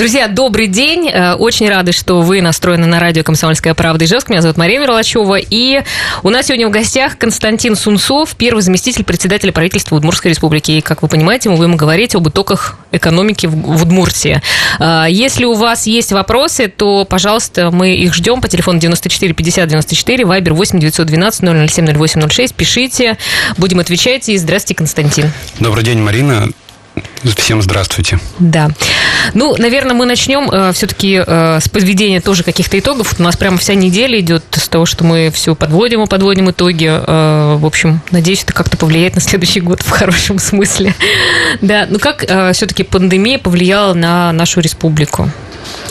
Друзья, 0.00 0.28
добрый 0.28 0.66
день. 0.66 1.10
Э, 1.10 1.34
очень 1.34 1.68
рады, 1.68 1.92
что 1.92 2.22
вы 2.22 2.40
настроены 2.40 2.86
на 2.86 3.00
радио 3.00 3.22
«Комсомольская 3.22 3.74
правда» 3.74 4.06
Ижевск. 4.06 4.30
Меня 4.30 4.40
зовут 4.40 4.56
Мария 4.56 4.80
Мерлачева. 4.80 5.36
И 5.38 5.82
у 6.22 6.30
нас 6.30 6.46
сегодня 6.46 6.68
в 6.68 6.70
гостях 6.70 7.18
Константин 7.18 7.76
Сунцов, 7.76 8.34
первый 8.34 8.62
заместитель 8.62 9.04
председателя 9.04 9.52
правительства 9.52 9.96
Удмуртской 9.96 10.30
республики. 10.30 10.70
И, 10.70 10.80
как 10.80 11.02
вы 11.02 11.08
понимаете, 11.08 11.50
мы 11.50 11.58
будем 11.58 11.76
говорить 11.76 12.14
об 12.14 12.26
итогах 12.26 12.78
экономики 12.92 13.44
в 13.44 13.82
Удмуртии. 13.82 14.40
Э, 14.78 15.04
если 15.10 15.44
у 15.44 15.52
вас 15.52 15.86
есть 15.86 16.12
вопросы, 16.12 16.68
то, 16.68 17.04
пожалуйста, 17.04 17.70
мы 17.70 17.94
их 17.94 18.14
ждем 18.14 18.40
по 18.40 18.48
телефону 18.48 18.80
94 18.80 19.34
50 19.34 19.68
94, 19.68 20.24
вайбер 20.24 20.54
8 20.54 20.80
912 20.80 21.70
007 21.70 21.86
0806. 21.88 22.54
Пишите, 22.54 23.18
будем 23.58 23.80
отвечать. 23.80 24.30
И 24.30 24.38
здравствуйте, 24.38 24.76
Константин. 24.76 25.30
Добрый 25.58 25.84
день, 25.84 25.98
Марина. 25.98 26.48
Всем 27.36 27.62
здравствуйте. 27.62 28.18
Да. 28.38 28.70
Ну, 29.34 29.54
наверное, 29.58 29.94
мы 29.94 30.06
начнем 30.06 30.50
э, 30.50 30.72
все-таки 30.72 31.22
э, 31.24 31.58
с 31.60 31.68
подведения 31.68 32.20
тоже 32.20 32.42
каких-то 32.42 32.78
итогов. 32.78 33.14
У 33.18 33.22
нас 33.22 33.36
прямо 33.36 33.58
вся 33.58 33.74
неделя 33.74 34.18
идет 34.18 34.44
с 34.52 34.68
того, 34.68 34.86
что 34.86 35.04
мы 35.04 35.30
все 35.30 35.54
подводим 35.54 36.02
и 36.02 36.06
подводим 36.06 36.50
итоги. 36.50 36.88
Э, 36.88 37.56
в 37.56 37.66
общем, 37.66 38.00
надеюсь, 38.10 38.42
это 38.42 38.52
как-то 38.52 38.76
повлияет 38.76 39.14
на 39.14 39.20
следующий 39.20 39.60
год 39.60 39.82
в 39.82 39.90
хорошем 39.90 40.38
смысле. 40.38 40.94
Да, 41.60 41.86
ну 41.90 41.98
как 41.98 42.24
э, 42.26 42.52
все-таки 42.52 42.82
пандемия 42.82 43.38
повлияла 43.38 43.92
на 43.92 44.32
нашу 44.32 44.60
республику? 44.60 45.30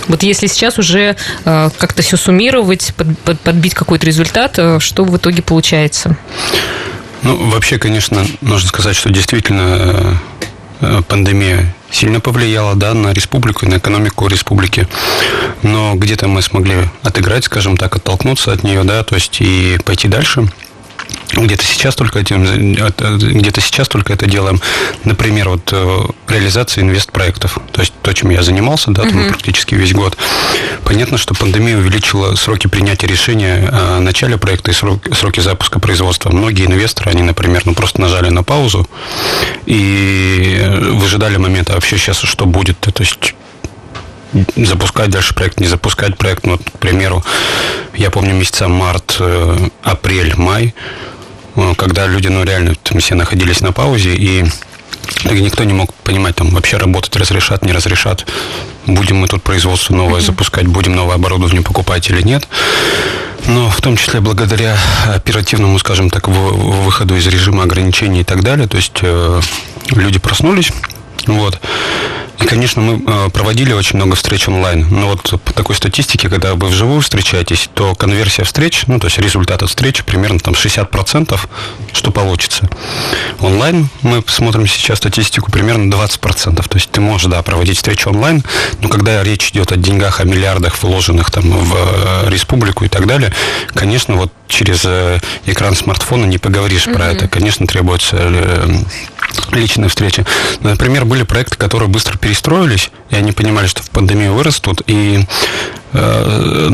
Вот 0.07 0.23
если 0.23 0.47
сейчас 0.47 0.79
уже 0.79 1.15
э, 1.45 1.69
как-то 1.77 2.01
все 2.01 2.17
суммировать, 2.17 2.93
под, 2.97 3.17
под, 3.19 3.39
подбить 3.39 3.75
какой-то 3.75 4.05
результат, 4.05 4.55
э, 4.57 4.79
что 4.79 5.03
в 5.05 5.15
итоге 5.15 5.43
получается? 5.43 6.17
Ну, 7.21 7.49
вообще, 7.49 7.77
конечно, 7.77 8.25
нужно 8.41 8.69
сказать, 8.69 8.95
что 8.95 9.09
действительно 9.09 10.15
Э, 10.41 10.48
пандемия 11.07 11.73
сильно 11.91 12.19
повлияла 12.19 12.75
да, 12.75 12.93
на 12.93 13.13
республику 13.13 13.65
и 13.65 13.69
на 13.69 13.77
экономику 13.77 14.27
республики. 14.27 14.87
Но 15.63 15.95
где-то 15.95 16.27
мы 16.27 16.41
смогли 16.41 16.75
отыграть, 17.03 17.45
скажем 17.45 17.77
так, 17.77 17.95
оттолкнуться 17.95 18.51
от 18.51 18.63
нее, 18.63 18.83
да, 18.83 19.03
то 19.03 19.15
есть 19.15 19.41
и 19.41 19.77
пойти 19.83 20.07
дальше 20.07 20.47
где-то 21.45 21.63
сейчас 21.63 21.95
только 21.95 22.19
этим, 22.19 22.43
где-то 22.43 23.61
сейчас 23.61 23.87
только 23.87 24.13
это 24.13 24.25
делаем. 24.25 24.61
Например, 25.03 25.49
вот 25.49 25.69
э, 25.71 25.99
реализация 26.27 26.83
инвестпроектов, 26.83 27.59
то 27.71 27.81
есть 27.81 27.93
то, 28.01 28.13
чем 28.13 28.29
я 28.29 28.43
занимался, 28.43 28.91
да, 28.91 29.03
там, 29.03 29.27
практически 29.27 29.75
весь 29.75 29.93
год. 29.93 30.17
Понятно, 30.83 31.17
что 31.17 31.33
пандемия 31.33 31.77
увеличила 31.77 32.35
сроки 32.35 32.67
принятия 32.67 33.07
решения 33.07 33.69
о 33.71 33.99
начале 33.99 34.37
проекта 34.37 34.71
и 34.71 34.73
сроки, 34.73 35.13
сроки 35.13 35.39
запуска 35.39 35.79
производства. 35.79 36.29
Многие 36.29 36.65
инвесторы, 36.65 37.11
они, 37.11 37.23
например, 37.23 37.63
ну 37.65 37.73
просто 37.73 38.01
нажали 38.01 38.29
на 38.29 38.43
паузу 38.43 38.87
и 39.65 40.61
выжидали 40.93 41.37
момента 41.37 41.73
вообще 41.73 41.97
сейчас 41.97 42.19
что 42.19 42.45
будет, 42.45 42.79
то 42.79 42.93
есть 42.99 43.33
запускать 44.55 45.09
дальше 45.09 45.33
проект, 45.33 45.59
не 45.59 45.67
запускать 45.67 46.17
проект. 46.17 46.45
Ну, 46.45 46.53
вот, 46.53 46.61
к 46.63 46.77
примеру, 46.79 47.23
я 47.95 48.09
помню 48.11 48.33
месяца 48.33 48.67
март, 48.67 49.17
э, 49.19 49.69
апрель, 49.83 50.35
май, 50.35 50.73
э, 50.75 51.18
когда 51.75 52.07
люди, 52.07 52.27
ну, 52.27 52.43
реально, 52.43 52.75
там 52.75 52.99
все 52.99 53.15
находились 53.15 53.61
на 53.61 53.71
паузе, 53.71 54.15
и 54.15 54.45
никто 55.25 55.63
не 55.63 55.73
мог 55.73 55.93
понимать, 55.93 56.35
там, 56.35 56.49
вообще 56.49 56.77
работать 56.77 57.15
разрешат, 57.15 57.63
не 57.63 57.71
разрешат, 57.71 58.25
будем 58.85 59.17
мы 59.17 59.27
тут 59.27 59.43
производство 59.43 59.93
новое 59.93 60.21
mm-hmm. 60.21 60.25
запускать, 60.25 60.67
будем 60.67 60.95
новое 60.95 61.15
оборудование 61.15 61.61
покупать 61.61 62.09
или 62.09 62.21
нет. 62.21 62.47
Но 63.47 63.69
в 63.69 63.81
том 63.81 63.97
числе 63.97 64.19
благодаря 64.19 64.77
оперативному, 65.07 65.79
скажем 65.79 66.09
так, 66.09 66.27
выходу 66.27 67.15
из 67.15 67.25
режима 67.27 67.63
ограничений 67.63 68.21
и 68.21 68.23
так 68.23 68.43
далее, 68.43 68.67
то 68.67 68.77
есть 68.77 68.99
э, 69.01 69.41
люди 69.91 70.19
проснулись, 70.19 70.71
вот. 71.25 71.59
И, 72.41 72.45
конечно, 72.45 72.81
мы 72.81 73.03
э, 73.05 73.29
проводили 73.29 73.73
очень 73.73 73.97
много 73.97 74.15
встреч 74.15 74.47
онлайн. 74.47 74.87
Но 74.89 75.09
вот 75.09 75.41
по 75.41 75.53
такой 75.53 75.75
статистике, 75.75 76.29
когда 76.29 76.55
вы 76.55 76.67
вживую 76.67 77.01
встречаетесь, 77.01 77.69
то 77.73 77.95
конверсия 77.95 78.43
встреч, 78.43 78.83
ну, 78.87 78.99
то 78.99 79.07
есть 79.07 79.17
результат 79.17 79.61
от 79.61 79.69
встречи 79.69 80.03
примерно 80.03 80.39
там 80.39 80.53
60%, 80.53 81.39
что 81.93 82.11
получится. 82.11 82.69
Онлайн 83.39 83.89
мы 84.01 84.23
смотрим 84.27 84.67
сейчас 84.67 84.99
статистику 84.99 85.51
примерно 85.51 85.93
20%. 85.93 86.55
То 86.55 86.75
есть 86.75 86.89
ты 86.91 87.01
можешь, 87.01 87.27
да, 87.27 87.41
проводить 87.41 87.77
встречу 87.77 88.09
онлайн, 88.09 88.43
но 88.81 88.87
когда 88.87 89.21
речь 89.23 89.49
идет 89.49 89.71
о 89.71 89.75
деньгах, 89.75 90.21
о 90.21 90.23
миллиардах, 90.23 90.81
вложенных 90.81 91.31
там 91.31 91.49
в 91.49 91.75
э, 91.75 92.29
республику 92.29 92.85
и 92.85 92.87
так 92.87 93.05
далее, 93.05 93.33
конечно, 93.73 94.15
вот 94.15 94.31
через 94.47 94.81
э, 94.85 95.19
экран 95.45 95.75
смартфона 95.75 96.25
не 96.25 96.37
поговоришь 96.37 96.87
mm-hmm. 96.87 96.93
про 96.93 97.07
это. 97.07 97.27
Конечно, 97.27 97.67
требуется 97.67 98.17
личные 99.51 99.89
встречи. 99.89 100.25
Например, 100.61 101.05
были 101.05 101.23
проекты, 101.23 101.57
которые 101.57 101.89
быстро 101.89 102.17
перестроились, 102.29 102.91
и 103.09 103.15
они 103.15 103.31
понимали, 103.31 103.65
что 103.65 103.81
в 103.81 103.89
пандемию 103.89 104.35
вырастут, 104.35 104.83
и 104.85 105.19
э, 105.93 106.67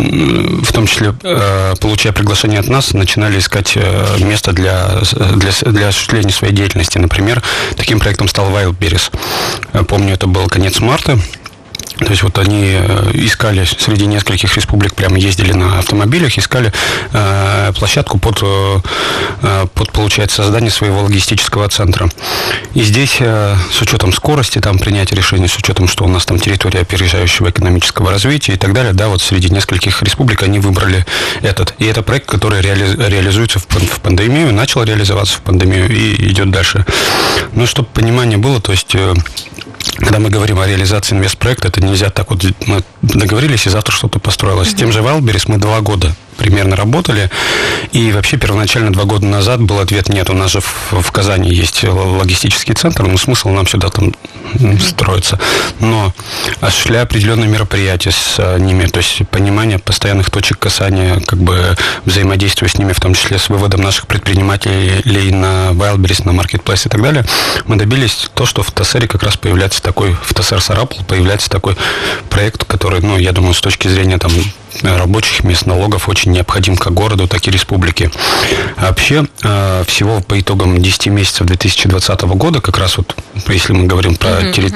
в 0.61 0.73
том 0.73 0.85
числе, 0.85 1.15
э, 1.23 1.75
получая 1.79 2.11
приглашение 2.11 2.59
от 2.59 2.67
нас, 2.67 2.93
начинали 2.93 3.39
искать 3.39 3.71
э, 3.77 4.17
место 4.19 4.51
для, 4.51 4.99
для, 5.35 5.71
для 5.71 5.87
осуществления 5.87 6.33
своей 6.33 6.53
деятельности. 6.53 6.97
Например, 6.97 7.41
таким 7.77 7.99
проектом 7.99 8.27
стал 8.27 8.49
Wildberries. 8.49 9.13
Помню, 9.85 10.15
это 10.15 10.27
был 10.27 10.45
конец 10.47 10.81
марта, 10.81 11.17
то 11.99 12.09
есть 12.09 12.23
вот 12.23 12.37
они 12.37 12.73
э, 12.73 13.11
искали 13.13 13.65
среди 13.65 14.05
нескольких 14.05 14.55
республик, 14.55 14.95
прямо 14.95 15.17
ездили 15.17 15.53
на 15.53 15.79
автомобилях, 15.79 16.37
искали 16.37 16.73
э, 17.13 17.73
площадку 17.77 18.17
под, 18.17 18.39
э, 18.41 18.79
э, 19.41 19.65
под, 19.73 19.91
получается, 19.91 20.43
создание 20.43 20.71
своего 20.71 21.03
логистического 21.03 21.69
центра. 21.69 22.09
И 22.73 22.81
здесь 22.81 23.17
э, 23.19 23.55
с 23.71 23.81
учетом 23.81 24.11
скорости 24.11 24.59
там 24.59 24.77
принятия 24.77 25.15
решений, 25.15 25.47
с 25.47 25.57
учетом, 25.57 25.87
что 25.87 26.03
у 26.03 26.07
нас 26.07 26.25
там 26.25 26.39
территория 26.39 26.81
опережающего 26.81 27.49
экономического 27.49 28.11
развития 28.11 28.53
и 28.53 28.57
так 28.57 28.73
далее, 28.73 28.93
да, 28.93 29.07
вот 29.07 29.21
среди 29.21 29.49
нескольких 29.49 30.03
республик 30.03 30.43
они 30.43 30.59
выбрали 30.59 31.05
этот. 31.41 31.75
И 31.79 31.85
это 31.85 32.03
проект, 32.03 32.25
который 32.25 32.61
реали, 32.61 32.95
реализуется 33.09 33.59
в, 33.59 33.65
в 33.65 34.01
пандемию, 34.01 34.53
начал 34.53 34.83
реализоваться 34.83 35.37
в 35.37 35.41
пандемию 35.41 35.89
и 35.89 36.29
идет 36.29 36.51
дальше. 36.51 36.85
Ну, 37.53 37.65
чтобы 37.65 37.87
понимание 37.89 38.37
было, 38.37 38.59
то 38.59 38.73
есть 38.73 38.95
э, 38.95 39.13
когда 39.95 40.19
мы 40.19 40.29
говорим 40.29 40.59
о 40.59 40.67
реализации 40.67 41.15
инвестпроекта, 41.15 41.69
это 41.69 41.81
нельзя 41.81 42.09
так 42.09 42.29
вот, 42.29 42.43
мы 42.67 42.83
договорились, 43.01 43.65
и 43.65 43.69
завтра 43.69 43.93
что-то 43.93 44.19
построилось. 44.19 44.71
С 44.71 44.73
тем 44.73 44.91
же 44.91 45.01
Валберис 45.01 45.47
мы 45.47 45.57
два 45.57 45.81
года 45.81 46.15
примерно 46.35 46.75
работали. 46.75 47.29
И 47.91 48.11
вообще 48.11 48.37
первоначально 48.37 48.91
два 48.91 49.05
года 49.05 49.25
назад 49.25 49.61
был 49.61 49.79
ответ 49.79 50.09
нет. 50.09 50.29
У 50.29 50.33
нас 50.33 50.51
же 50.51 50.61
в, 50.61 51.01
в 51.01 51.11
Казани 51.11 51.53
есть 51.53 51.83
логистический 51.83 52.73
центр, 52.73 53.03
но 53.03 53.17
смысл 53.17 53.49
нам 53.49 53.67
сюда 53.67 53.89
там 53.89 54.13
строиться. 54.79 55.39
Но 55.79 56.13
осуществляя 56.61 57.03
определенные 57.03 57.49
мероприятия 57.49 58.11
с 58.11 58.35
а, 58.37 58.57
ними, 58.57 58.85
то 58.87 58.99
есть 58.99 59.27
понимание 59.29 59.79
постоянных 59.79 60.29
точек 60.29 60.59
касания, 60.59 61.19
как 61.25 61.39
бы 61.39 61.75
взаимодействия 62.05 62.67
с 62.67 62.77
ними, 62.77 62.93
в 62.93 62.99
том 62.99 63.13
числе 63.13 63.37
с 63.37 63.49
выводом 63.49 63.81
наших 63.81 64.07
предпринимателей 64.07 65.31
на 65.31 65.69
Wildberries, 65.71 66.25
на 66.25 66.31
Marketplace 66.31 66.87
и 66.87 66.89
так 66.89 67.01
далее, 67.01 67.25
мы 67.65 67.75
добились 67.75 68.29
то, 68.33 68.45
что 68.45 68.63
в 68.63 68.71
ТСРе 68.71 69.07
как 69.07 69.23
раз 69.23 69.37
появляется 69.37 69.81
такой, 69.81 70.15
в 70.23 70.33
ТСР 70.33 70.61
Сарапул 70.61 71.03
появляется 71.05 71.49
такой 71.49 71.75
проект, 72.29 72.65
который, 72.65 73.01
ну, 73.01 73.17
я 73.17 73.31
думаю, 73.31 73.53
с 73.53 73.61
точки 73.61 73.87
зрения 73.87 74.17
там 74.17 74.31
рабочих 74.83 75.43
мест, 75.43 75.65
налогов 75.65 76.09
очень 76.09 76.31
необходим 76.31 76.75
как 76.77 76.93
городу, 76.93 77.27
так 77.27 77.47
и 77.47 77.51
республике. 77.51 78.11
А 78.77 78.87
вообще, 78.87 79.25
э, 79.43 79.83
всего 79.87 80.21
по 80.21 80.39
итогам 80.39 80.81
10 80.81 81.07
месяцев 81.07 81.47
2020 81.47 82.35
года, 82.35 82.61
как 82.61 82.77
раз 82.77 82.97
вот, 82.97 83.15
если 83.47 83.73
мы 83.73 83.85
говорим 83.85 84.15
про, 84.15 84.29
uh-huh, 84.29 84.51
терри... 84.51 84.71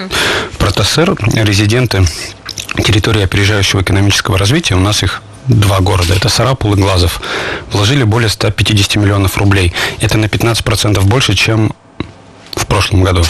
про 0.58 0.72
ТСР, 0.72 1.16
резиденты 1.34 2.06
территории 2.84 3.24
опережающего 3.24 3.82
экономического 3.82 4.38
развития, 4.38 4.76
у 4.76 4.80
нас 4.80 5.04
их 5.04 5.22
два 5.48 5.80
города, 5.80 6.14
это 6.14 6.30
Сарапул 6.30 6.74
и 6.74 6.78
Глазов, 6.78 7.22
вложили 7.72 8.04
более 8.04 8.30
150 8.30 8.96
миллионов 8.98 9.38
рублей. 9.38 9.74
Это 10.00 10.18
на 10.18 10.26
15% 10.26 11.02
больше, 11.02 11.36
чем 11.36 11.74
в 12.56 12.66
прошлом 12.66 13.04
году. 13.04 13.24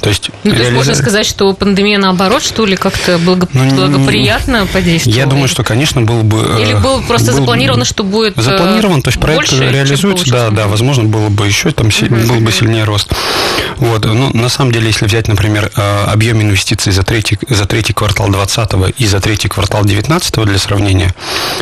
То 0.00 0.08
есть, 0.08 0.30
ну, 0.42 0.52
то 0.52 0.58
есть 0.58 0.72
можно 0.72 0.94
сказать, 0.94 1.26
что 1.26 1.52
пандемия 1.52 1.98
наоборот, 1.98 2.42
что 2.42 2.66
ли, 2.66 2.76
как-то 2.76 3.18
благо... 3.18 3.48
ну, 3.52 3.70
благоприятно 3.70 4.66
подействовала? 4.66 5.18
Я 5.18 5.26
думаю, 5.26 5.48
что, 5.48 5.62
конечно, 5.62 6.02
был 6.02 6.22
бы... 6.22 6.44
Э, 6.58 6.62
Или 6.62 6.74
было 6.74 7.00
просто 7.02 7.30
был, 7.32 7.38
запланировано, 7.38 7.84
что 7.84 8.02
будет 8.02 8.36
э, 8.36 8.42
Запланирован, 8.42 9.02
то 9.02 9.08
есть 9.08 9.20
проект 9.20 9.50
больше, 9.50 9.70
реализуется, 9.70 10.30
да, 10.30 10.50
да, 10.50 10.66
возможно, 10.66 11.04
было 11.04 11.28
бы 11.28 11.46
еще, 11.46 11.70
там 11.70 11.86
uh-huh. 11.86 12.26
был 12.26 12.40
бы 12.40 12.50
сильнее 12.50 12.84
рост. 12.84 13.12
Вот, 13.76 14.04
ну, 14.04 14.30
на 14.34 14.48
самом 14.48 14.72
деле, 14.72 14.88
если 14.88 15.06
взять, 15.06 15.28
например, 15.28 15.70
э, 15.76 16.04
объем 16.06 16.42
инвестиций 16.42 16.92
за 16.92 17.02
третий, 17.04 17.38
за 17.48 17.66
третий 17.66 17.92
квартал 17.92 18.28
2020 18.28 18.98
и 18.98 19.06
за 19.06 19.20
третий 19.20 19.48
квартал 19.48 19.82
2019 19.82 20.44
для 20.44 20.58
сравнения, 20.58 21.14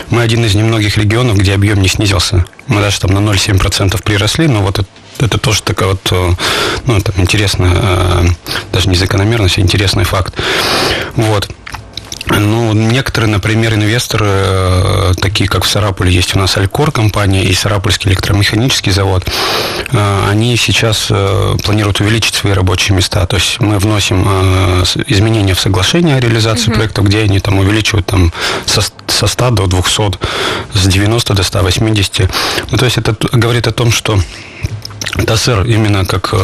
мы 0.09 0.23
один 0.23 0.45
из 0.45 0.55
немногих 0.55 0.97
регионов, 0.97 1.37
где 1.37 1.55
объем 1.55 1.83
не 1.83 1.89
снизился. 1.89 2.47
Мы 2.67 2.81
даже 2.81 3.01
там 3.01 3.11
на 3.11 3.19
0,7% 3.19 4.03
приросли, 4.03 4.47
но 4.47 4.63
вот 4.63 4.79
это 4.79 4.89
это 5.23 5.39
тоже 5.39 5.63
такая 5.63 5.91
вот, 5.91 6.01
э, 6.11 6.31
ну, 6.87 7.01
там, 7.01 7.15
интересная, 7.19 7.73
э, 7.75 8.27
даже 8.73 8.89
не 8.89 8.97
закономерность, 8.97 9.59
а 9.59 9.61
интересный 9.61 10.05
факт. 10.05 10.35
Вот. 11.17 11.49
Ну, 12.27 12.75
некоторые, 12.75 13.29
например, 13.29 13.75
инвесторы, 13.75 14.27
э, 14.29 15.13
такие 15.21 15.49
как 15.49 15.65
в 15.65 15.69
Сарапуле, 15.69 16.13
есть 16.13 16.37
у 16.37 16.39
нас 16.39 16.57
Алькор 16.57 16.93
компания 16.93 17.43
и 17.43 17.53
Сарапульский 17.55 18.11
электромеханический 18.11 18.93
завод, 18.93 19.25
они 19.93 20.57
сейчас 20.57 21.07
планируют 21.65 22.01
увеличить 22.01 22.37
свои 22.37 22.53
рабочие 22.53 22.97
места. 22.97 23.27
То 23.27 23.37
есть 23.37 23.59
мы 23.59 23.79
вносим 23.81 24.23
изменения 25.09 25.55
в 25.55 25.61
соглашение 25.61 26.17
о 26.17 26.21
реализации 26.21 26.71
uh-huh. 26.71 26.75
проекта, 26.75 27.03
где 27.03 27.23
они 27.23 27.41
там 27.41 27.59
увеличивают 27.59 28.07
там 28.07 28.33
со, 28.65 28.83
со 29.09 29.27
100 29.27 29.51
до 29.51 29.67
200, 29.67 30.19
с 30.75 30.87
90 30.87 31.35
до 31.35 31.43
180. 31.43 32.31
Ну, 32.71 32.79
то 32.79 32.85
есть 32.85 32.99
это 32.99 33.17
говорит 33.33 33.67
о 33.67 33.73
том, 33.73 33.91
что 33.91 34.21
ТАСЭР 35.27 35.67
именно 35.67 36.05
как 36.05 36.35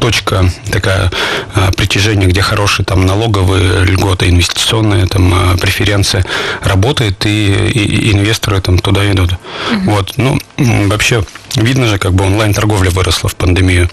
точка 0.00 0.50
такая 0.70 1.10
а, 1.54 1.70
притяжения, 1.72 2.26
где 2.26 2.40
хорошие 2.40 2.84
там 2.84 3.06
налоговые 3.06 3.84
льготы, 3.84 4.28
инвестиционные 4.28 5.06
там 5.06 5.32
а, 5.34 5.56
преференции 5.56 6.24
работает, 6.62 7.26
и, 7.26 7.68
и, 7.68 8.12
инвесторы 8.12 8.60
там 8.60 8.78
туда 8.78 9.10
идут. 9.10 9.32
Угу. 9.32 9.90
Вот, 9.90 10.12
ну, 10.16 10.38
вообще 10.56 11.24
Видно 11.56 11.86
же, 11.86 11.98
как 11.98 12.12
бы 12.12 12.26
онлайн-торговля 12.26 12.90
выросла 12.90 13.30
в 13.30 13.34
пандемию. 13.34 13.90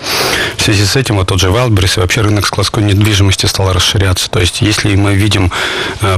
В 0.58 0.62
связи 0.62 0.86
с 0.86 0.98
этим 0.98 1.16
вот 1.16 1.30
тот 1.30 1.40
же 1.40 1.48
Wildberries 1.48 1.98
и 1.98 2.00
вообще 2.02 2.20
рынок 2.22 2.46
складской 2.46 2.84
недвижимости 2.84 3.46
стал 3.46 3.72
расширяться. 3.72 4.30
То 4.30 4.42
есть, 4.42 4.62
если 4.62 4.94
мы 4.96 5.16
видим 5.16 5.52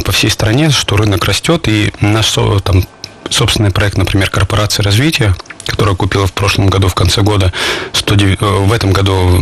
по 0.04 0.12
всей 0.12 0.32
стране, 0.32 0.72
что 0.72 0.98
рынок 0.98 1.26
растет, 1.26 1.68
и 1.68 1.94
наш 2.02 2.36
там, 2.64 2.86
собственный 3.30 3.72
проект, 3.72 3.98
например, 3.98 4.30
корпорации 4.30 4.84
развития, 4.84 5.36
которая 5.66 5.96
купила 5.96 6.28
в 6.28 6.34
прошлом 6.34 6.68
году, 6.68 6.88
в 6.88 6.96
конце 6.96 7.22
года, 7.22 7.54
109, 7.94 8.38
э, 8.42 8.46
в 8.46 8.72
этом 8.72 8.92
году 8.92 9.42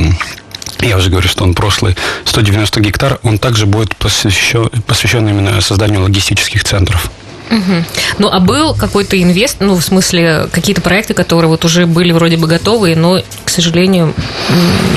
я 0.81 0.97
уже 0.97 1.09
говорю, 1.09 1.27
что 1.27 1.43
он 1.43 1.53
прошлый, 1.53 1.95
190 2.25 2.79
гектар, 2.81 3.19
он 3.23 3.37
также 3.37 3.65
будет 3.65 3.95
посвящен, 3.95 4.69
посвящен 4.85 5.27
именно 5.27 5.61
созданию 5.61 6.01
логистических 6.03 6.63
центров. 6.63 7.09
Угу. 7.51 7.83
Ну, 8.19 8.29
а 8.29 8.39
был 8.39 8.73
какой-то 8.73 9.21
инвест, 9.21 9.57
ну, 9.59 9.75
в 9.75 9.81
смысле, 9.81 10.47
какие-то 10.51 10.81
проекты, 10.81 11.13
которые 11.13 11.47
вот 11.47 11.63
уже 11.63 11.85
были 11.85 12.11
вроде 12.11 12.37
бы 12.37 12.47
готовые, 12.47 12.95
но, 12.95 13.21
к 13.43 13.49
сожалению, 13.49 14.13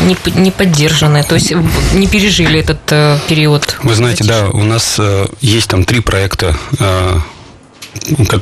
не, 0.06 0.16
не 0.40 0.50
поддержаны, 0.50 1.24
то 1.24 1.34
есть 1.34 1.52
не 1.94 2.06
пережили 2.06 2.60
этот 2.60 2.80
э, 2.90 3.18
период. 3.28 3.76
Вы 3.82 3.94
знаете, 3.94 4.24
да, 4.24 4.48
у 4.48 4.64
нас 4.64 4.96
э, 4.98 5.26
есть 5.40 5.68
там 5.68 5.84
три 5.84 6.00
проекта 6.00 6.56
э, 6.78 7.18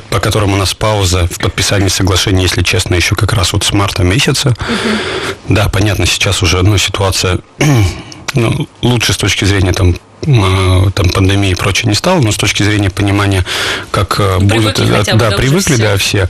по 0.09 0.19
которым 0.19 0.53
у 0.53 0.57
нас 0.57 0.73
пауза 0.73 1.27
в 1.27 1.39
подписании 1.39 1.87
соглашения, 1.87 2.43
если 2.43 2.63
честно, 2.63 2.95
еще 2.95 3.15
как 3.15 3.33
раз 3.33 3.53
вот 3.53 3.63
с 3.63 3.71
марта 3.73 4.03
месяца. 4.03 4.49
Угу. 4.49 5.55
Да, 5.55 5.69
понятно, 5.69 6.05
сейчас 6.05 6.43
уже 6.43 6.61
ну, 6.63 6.77
ситуация 6.77 7.39
ну, 8.33 8.67
лучше 8.81 9.13
с 9.13 9.17
точки 9.17 9.45
зрения 9.45 9.73
там 9.73 9.95
там 10.21 11.09
пандемии 11.13 11.51
и 11.51 11.55
прочее 11.55 11.89
не 11.89 11.95
стало, 11.95 12.19
но 12.21 12.31
с 12.31 12.37
точки 12.37 12.63
зрения 12.63 12.89
понимания, 12.89 13.45
как 13.91 14.19
э, 14.19 14.39
будут, 14.39 14.79
э, 14.79 15.03
да, 15.13 15.31
привыкли, 15.31 15.73
все. 15.73 15.83
да, 15.83 15.97
все. 15.97 16.27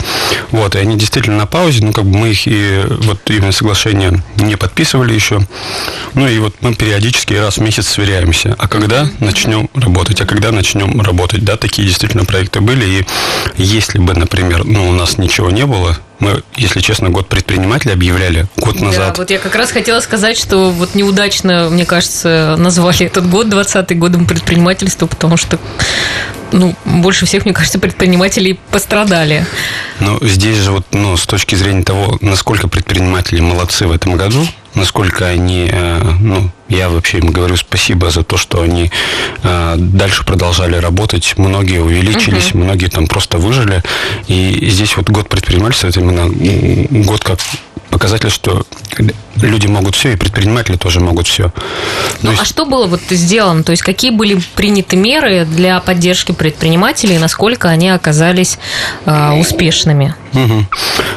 Вот, 0.51 0.75
и 0.75 0.79
они 0.79 0.97
действительно 0.97 1.37
на 1.37 1.45
паузе, 1.45 1.83
ну, 1.83 1.93
как 1.93 2.05
бы 2.05 2.17
мы 2.17 2.29
их 2.29 2.47
и 2.47 2.83
вот 3.01 3.19
именно 3.29 3.51
соглашение 3.51 4.21
не 4.35 4.55
подписывали 4.55 5.13
еще. 5.13 5.39
Ну, 6.13 6.27
и 6.27 6.37
вот 6.39 6.55
мы 6.61 6.75
периодически 6.75 7.33
раз 7.33 7.57
в 7.57 7.61
месяц 7.61 7.87
сверяемся, 7.87 8.55
а 8.57 8.67
когда 8.67 9.09
начнем 9.19 9.69
работать, 9.73 10.21
а 10.21 10.25
когда 10.25 10.51
начнем 10.51 11.01
работать, 11.01 11.43
да, 11.43 11.57
такие 11.57 11.87
действительно 11.87 12.25
проекты 12.25 12.61
были, 12.61 12.85
и 12.85 13.05
если 13.57 13.99
бы, 13.99 14.13
например, 14.13 14.63
ну, 14.65 14.89
у 14.89 14.91
нас 14.91 15.17
ничего 15.17 15.49
не 15.49 15.65
было, 15.65 15.97
мы, 16.19 16.43
если 16.55 16.79
честно, 16.79 17.09
год 17.09 17.27
предпринимателя 17.27 17.93
объявляли 17.93 18.47
год 18.57 18.79
назад. 18.81 19.13
Да, 19.13 19.21
вот 19.21 19.29
я 19.29 19.37
как 19.37 19.55
раз 19.55 19.71
хотела 19.71 19.99
сказать, 19.99 20.37
что 20.37 20.71
вот 20.71 20.95
неудачно, 20.95 21.69
мне 21.69 21.85
кажется, 21.85 22.55
назвали 22.57 23.05
этот 23.05 23.29
год 23.29 23.47
20-й 23.47 23.95
годом 23.95 24.25
предпринимательства, 24.25 25.05
потому 25.05 25.37
что 25.37 25.59
ну, 26.51 26.75
больше 26.85 27.25
всех, 27.25 27.45
мне 27.45 27.53
кажется, 27.53 27.79
предпринимателей 27.79 28.59
пострадали. 28.71 29.45
Ну, 29.99 30.17
здесь 30.21 30.57
же 30.57 30.71
вот, 30.71 30.85
ну, 30.91 31.17
с 31.17 31.25
точки 31.25 31.55
зрения 31.55 31.83
того, 31.83 32.17
насколько 32.21 32.67
предприниматели 32.67 33.41
молодцы 33.41 33.87
в 33.87 33.91
этом 33.91 34.15
году, 34.15 34.47
насколько 34.73 35.27
они, 35.27 35.69
э, 35.71 36.01
ну, 36.19 36.49
я 36.69 36.89
вообще 36.89 37.19
им 37.19 37.31
говорю 37.31 37.57
спасибо 37.57 38.09
за 38.09 38.23
то, 38.23 38.37
что 38.37 38.61
они 38.61 38.91
э, 39.43 39.75
дальше 39.77 40.25
продолжали 40.25 40.75
работать. 40.75 41.33
Многие 41.37 41.81
увеличились, 41.81 42.51
угу. 42.51 42.59
многие 42.59 42.87
там 42.87 43.07
просто 43.07 43.37
выжили. 43.37 43.83
И 44.27 44.69
здесь 44.69 44.97
вот 44.97 45.09
год 45.09 45.29
предпринимательства, 45.29 45.87
это 45.87 45.99
именно 45.99 47.03
год 47.03 47.23
как 47.23 47.39
показатель, 47.89 48.29
что 48.29 48.65
люди 49.41 49.67
могут 49.67 49.95
все, 49.95 50.13
и 50.13 50.15
предприниматели 50.15 50.77
тоже 50.77 50.99
могут 50.99 51.27
все. 51.27 51.51
Ну, 52.21 52.31
есть... 52.31 52.41
а 52.41 52.45
что 52.45 52.65
было 52.65 52.88
вот 52.88 53.01
сделано? 53.09 53.63
То 53.63 53.71
есть, 53.71 53.83
какие 53.83 54.11
были 54.11 54.39
приняты 54.55 54.95
меры 54.95 55.45
для 55.45 55.79
поддержки 55.79 56.31
предпринимателей, 56.31 57.15
и 57.15 57.19
насколько 57.19 57.69
они 57.69 57.89
оказались 57.89 58.57
э, 59.05 59.31
успешными? 59.39 60.15
Угу. 60.33 60.65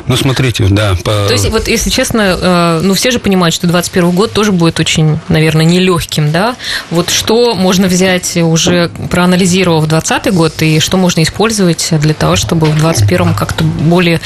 Ну, 0.06 0.16
смотрите, 0.16 0.66
да. 0.68 0.94
По... 1.04 1.26
То 1.26 1.32
есть, 1.32 1.48
вот, 1.50 1.68
если 1.68 1.90
честно, 1.90 2.36
э, 2.40 2.80
ну, 2.82 2.94
все 2.94 3.10
же 3.10 3.18
понимают, 3.18 3.54
что 3.54 3.66
2021 3.66 4.10
год 4.10 4.32
тоже 4.32 4.52
будет 4.52 4.80
очень, 4.80 5.18
наверное, 5.28 5.64
нелегким, 5.64 6.32
да? 6.32 6.56
Вот 6.90 7.10
что 7.10 7.54
можно 7.54 7.88
взять 7.88 8.36
уже, 8.36 8.90
проанализировав 9.10 9.86
2020 9.86 10.34
год, 10.34 10.62
и 10.62 10.80
что 10.80 10.96
можно 10.96 11.22
использовать 11.22 11.88
для 11.90 12.14
того, 12.14 12.36
чтобы 12.36 12.66
в 12.66 12.78
2021 12.78 13.34
как-то 13.34 13.64
более 13.64 14.20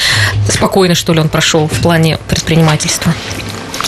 спокойно, 0.49 0.95
что 0.95 1.13
ли, 1.13 1.19
он 1.19 1.29
прошел 1.29 1.67
в 1.67 1.79
плане 1.81 2.17
предпринимательства? 2.27 3.13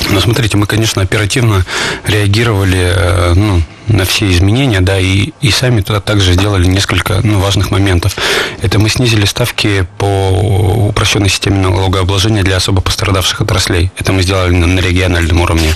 Ну, 0.09 0.19
смотрите, 0.21 0.57
мы, 0.57 0.65
конечно, 0.65 1.01
оперативно 1.01 1.65
реагировали, 2.05 2.93
э, 2.95 3.33
ну, 3.35 3.61
на 3.87 4.05
все 4.05 4.29
изменения, 4.31 4.81
да, 4.81 4.99
и, 4.99 5.31
и 5.41 5.51
сами 5.51 5.81
туда 5.81 5.99
также 5.99 6.33
сделали 6.33 6.65
несколько 6.65 7.19
ну, 7.23 7.39
важных 7.39 7.71
моментов. 7.71 8.15
Это 8.61 8.79
мы 8.79 8.89
снизили 8.89 9.25
ставки 9.25 9.87
по 9.97 10.87
упрощенной 10.89 11.29
системе 11.29 11.59
налогообложения 11.59 12.43
для 12.43 12.57
особо 12.57 12.81
пострадавших 12.81 13.41
отраслей. 13.41 13.91
Это 13.97 14.11
мы 14.11 14.23
сделали 14.23 14.53
на, 14.53 14.67
на 14.67 14.79
региональном 14.79 15.41
уровне. 15.41 15.73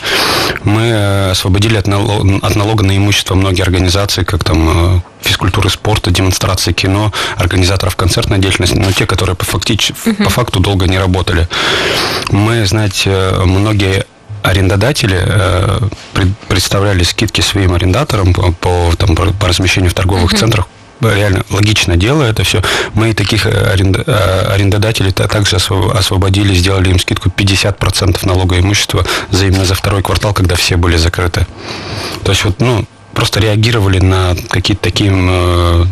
Мы 0.64 0.82
э, 0.82 1.32
освободили 1.32 1.78
от, 1.78 1.88
налога, 1.88 2.46
от 2.46 2.56
налога 2.56 2.84
на 2.84 2.96
имущество 2.98 3.36
многие 3.36 3.64
организации, 3.64 4.24
как 4.24 4.44
там 4.44 4.98
э, 4.98 5.02
физкультуры 5.22 5.70
спорта, 5.70 6.12
демонстрации 6.12 6.74
кино, 6.74 7.14
организаторов 7.38 7.96
концертной 7.96 8.40
деятельности, 8.40 8.76
но 8.76 8.92
те, 8.92 9.06
которые 9.06 9.36
по, 9.36 9.46
фактич, 9.46 9.92
uh-huh. 9.92 10.24
по 10.24 10.30
факту 10.30 10.60
долго 10.60 10.88
не 10.88 11.00
работали. 11.00 11.48
Мы, 12.30 12.66
знаете, 12.66 13.32
многие 13.46 14.06
арендодатели 14.44 15.22
э, 15.24 15.80
представляли 16.72 17.04
скидки 17.04 17.42
своим 17.42 17.74
арендаторам 17.74 18.34
по, 18.34 18.54
по, 18.54 18.96
там, 18.98 19.14
по 19.14 19.48
размещению 19.48 19.92
в 19.92 19.94
торговых 19.94 20.32
uh-huh. 20.32 20.38
центрах 20.38 20.68
реально 21.02 21.44
логично 21.50 21.98
дело 21.98 22.24
это 22.24 22.46
все. 22.46 22.62
Мы 22.94 23.14
таких 23.14 23.46
аренда, 23.46 24.04
э, 24.08 24.54
арендодателей 24.54 25.12
также 25.12 25.58
освободили, 25.58 26.54
сделали 26.54 26.92
им 26.92 27.00
скидку 27.00 27.28
50% 27.28 28.26
налога 28.26 28.58
имущества 28.58 29.06
за 29.32 29.48
именно 29.48 29.66
за 29.66 29.76
второй 29.76 30.02
квартал, 30.02 30.34
когда 30.34 30.56
все 30.56 30.78
были 30.78 30.96
закрыты. 30.96 31.46
То 32.24 32.32
есть 32.32 32.46
вот, 32.46 32.62
ну, 32.62 32.86
просто 33.14 33.42
реагировали 33.42 34.00
на 34.00 34.34
какие-то 34.50 34.82
такие 34.82 35.12
э, 35.14 35.86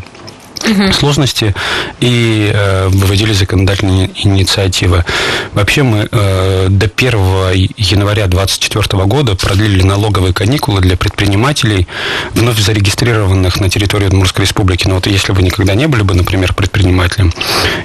угу. 0.63 0.94
сложности 0.94 1.54
и 2.00 2.51
э, 2.54 2.88
выводили 2.89 3.34
законодательные 3.34 4.12
инициативы. 4.16 5.06
Вообще 5.54 5.84
мы 5.84 6.08
э, 6.12 6.68
до 6.70 6.86
1 6.96 7.74
января 7.78 8.28
2024 8.28 9.04
года 9.06 9.36
продлили 9.36 9.84
налоговые 9.84 10.34
каникулы 10.34 10.82
для 10.82 10.98
предпринимателей, 10.98 11.88
вновь 12.34 12.60
зарегистрированных 12.60 13.60
на 13.60 13.70
территории 13.70 14.08
Удмуртской 14.08 14.46
республики. 14.46 14.88
Но 14.88 14.96
вот 14.96 15.08
если 15.08 15.32
вы 15.32 15.44
никогда 15.44 15.75
не 15.75 15.88
были 15.88 16.04
бы, 16.04 16.13
например, 16.13 16.54
предпринимателем, 16.54 17.34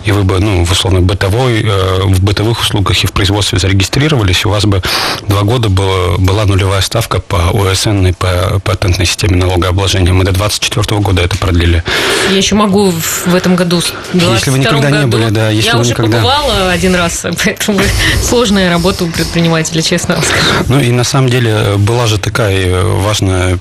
и 0.04 0.12
вы 0.12 0.24
бы, 0.24 0.38
ну, 0.40 0.64
в 0.64 0.72
условно 0.72 1.00
бытовой, 1.00 1.62
э, 1.62 2.00
в 2.04 2.22
бытовых 2.22 2.60
услугах 2.60 3.02
и 3.02 3.06
в 3.06 3.12
производстве 3.12 3.58
зарегистрировались, 3.58 4.44
у 4.44 4.50
вас 4.50 4.64
бы 4.64 4.82
два 5.28 5.42
года 5.42 5.68
было, 5.68 6.18
была 6.18 6.44
нулевая 6.44 6.80
ставка 6.80 7.20
по 7.20 7.50
ОСН 7.52 8.06
и 8.06 8.12
по 8.12 8.60
патентной 8.64 9.06
системе 9.06 9.36
налогообложения. 9.36 10.12
Мы 10.12 10.24
до 10.24 10.32
2024 10.32 11.00
года 11.00 11.22
это 11.22 11.36
продлили. 11.38 11.82
Я 12.30 12.36
еще 12.36 12.54
могу 12.66 12.90
в 12.90 13.34
этом 13.34 13.56
году, 13.56 13.82
Если 14.12 14.50
вы 14.50 14.58
никогда 14.58 14.90
году, 14.90 15.02
не 15.02 15.06
были, 15.06 15.30
да. 15.30 15.50
Если 15.50 15.68
я 15.68 15.74
вы 15.74 15.80
уже 15.82 15.90
никогда... 15.90 16.18
побывала 16.18 16.70
один 16.70 16.94
раз, 16.94 17.26
поэтому 17.44 17.80
сложная 18.22 18.70
работа 18.70 19.04
у 19.04 19.08
предпринимателя, 19.08 19.82
честно 19.82 20.14
вам 20.14 20.24
скажу. 20.24 20.64
Ну 20.68 20.80
и 20.80 20.90
на 20.90 21.04
самом 21.04 21.28
деле 21.28 21.76
была 21.78 22.06
же 22.06 22.18
такая 22.18 22.82
важная 22.84 23.58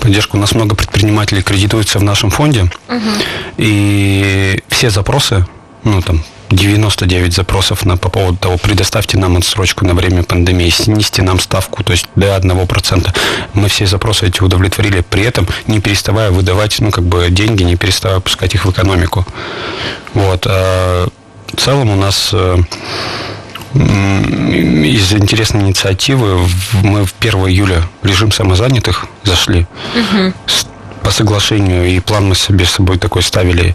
поддержка. 0.00 0.36
У 0.36 0.38
нас 0.38 0.52
много 0.52 0.74
предпринимателей 0.74 1.42
кредитуются 1.42 1.98
в 1.98 2.02
нашем 2.02 2.30
фонде. 2.30 2.70
Угу. 2.88 3.10
И 3.58 4.62
все 4.68 4.90
запросы, 4.90 5.46
ну 5.84 6.02
там 6.02 6.22
99 6.50 7.34
запросов 7.34 7.84
на, 7.84 7.96
по 7.96 8.08
поводу 8.08 8.38
того, 8.38 8.58
предоставьте 8.58 9.18
нам 9.18 9.36
отсрочку 9.36 9.84
на 9.84 9.94
время 9.94 10.22
пандемии, 10.22 10.70
снизьте 10.70 11.22
нам 11.22 11.40
ставку, 11.40 11.82
то 11.82 11.92
есть 11.92 12.06
до 12.14 12.36
1%. 12.36 13.14
Мы 13.54 13.68
все 13.68 13.86
запросы 13.86 14.26
эти 14.26 14.40
удовлетворили, 14.42 15.00
при 15.00 15.22
этом 15.22 15.46
не 15.66 15.80
переставая 15.80 16.30
выдавать, 16.30 16.80
ну, 16.80 16.90
как 16.90 17.04
бы 17.04 17.28
деньги, 17.30 17.62
не 17.62 17.76
переставая 17.76 18.20
пускать 18.20 18.54
их 18.54 18.64
в 18.64 18.70
экономику. 18.70 19.26
Вот. 20.14 20.46
А 20.46 21.08
в 21.52 21.56
целом 21.56 21.90
у 21.90 21.96
нас 21.96 22.30
э, 22.32 22.56
из 23.74 25.12
интересной 25.12 25.62
инициативы 25.62 26.46
мы 26.82 27.04
в 27.04 27.14
1 27.20 27.34
июля 27.48 27.82
в 28.02 28.06
режим 28.06 28.32
самозанятых 28.32 29.06
зашли. 29.24 29.66
Угу 29.94 30.32
по 31.08 31.14
соглашению, 31.14 31.86
и 31.86 32.00
план 32.00 32.28
мы 32.28 32.34
себе 32.34 32.66
с 32.66 32.72
собой 32.72 32.98
такой 32.98 33.22
ставили 33.22 33.74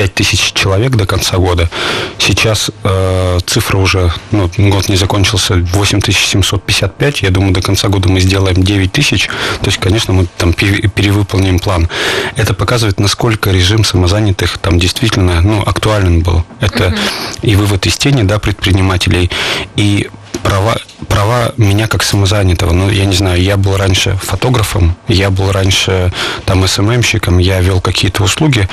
5 0.00 0.14
тысяч 0.14 0.52
человек 0.54 0.92
до 0.96 1.04
конца 1.04 1.36
года. 1.36 1.68
Сейчас 2.16 2.70
э, 2.84 3.38
цифра 3.46 3.76
уже, 3.76 4.10
ну, 4.30 4.50
год 4.56 4.88
не 4.88 4.96
закончился, 4.96 5.56
8755. 5.56 7.22
Я 7.22 7.30
думаю, 7.30 7.52
до 7.52 7.60
конца 7.60 7.88
года 7.88 8.08
мы 8.08 8.20
сделаем 8.20 8.62
9 8.62 8.92
тысяч. 8.92 9.26
То 9.60 9.66
есть, 9.66 9.76
конечно, 9.76 10.14
мы 10.14 10.26
там 10.38 10.54
перевыполним 10.54 11.58
план. 11.58 11.90
Это 12.36 12.54
показывает, 12.54 12.98
насколько 12.98 13.50
режим 13.50 13.84
самозанятых 13.84 14.56
там 14.56 14.78
действительно 14.78 15.42
ну, 15.42 15.62
актуален 15.66 16.22
был. 16.22 16.46
Это 16.60 16.86
угу. 16.86 16.96
и 17.42 17.54
вывод 17.54 17.86
из 17.86 17.98
тени 17.98 18.22
да, 18.22 18.38
предпринимателей, 18.38 19.30
и 19.76 20.08
права, 20.42 20.76
права 21.08 21.52
меня 21.56 21.86
как 21.86 22.02
самозанятого. 22.02 22.72
Ну, 22.72 22.90
я 22.90 23.04
не 23.04 23.14
знаю, 23.14 23.42
я 23.42 23.56
был 23.56 23.76
раньше 23.76 24.18
фотографом, 24.22 24.96
я 25.08 25.30
был 25.30 25.52
раньше 25.52 26.12
там 26.44 26.66
СММщиком, 26.66 27.38
я 27.38 27.60
вел 27.60 27.80
какие-то 27.80 28.22
услуги, 28.22 28.68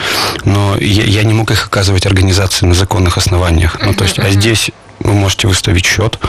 но 0.46 0.78
я, 0.80 1.04
я 1.04 1.24
не 1.24 1.34
мог 1.34 1.52
их 1.52 1.66
оказывать 1.66 2.06
организации 2.06 2.66
на 2.66 2.74
законных 2.74 3.18
основаниях. 3.18 3.80
Ну, 3.82 3.94
то 3.94 4.04
есть, 4.04 4.20
а 4.20 4.30
здесь 4.30 4.72
вы 5.00 5.14
можете 5.14 5.48
выставить 5.48 5.86
счет, 5.86 6.20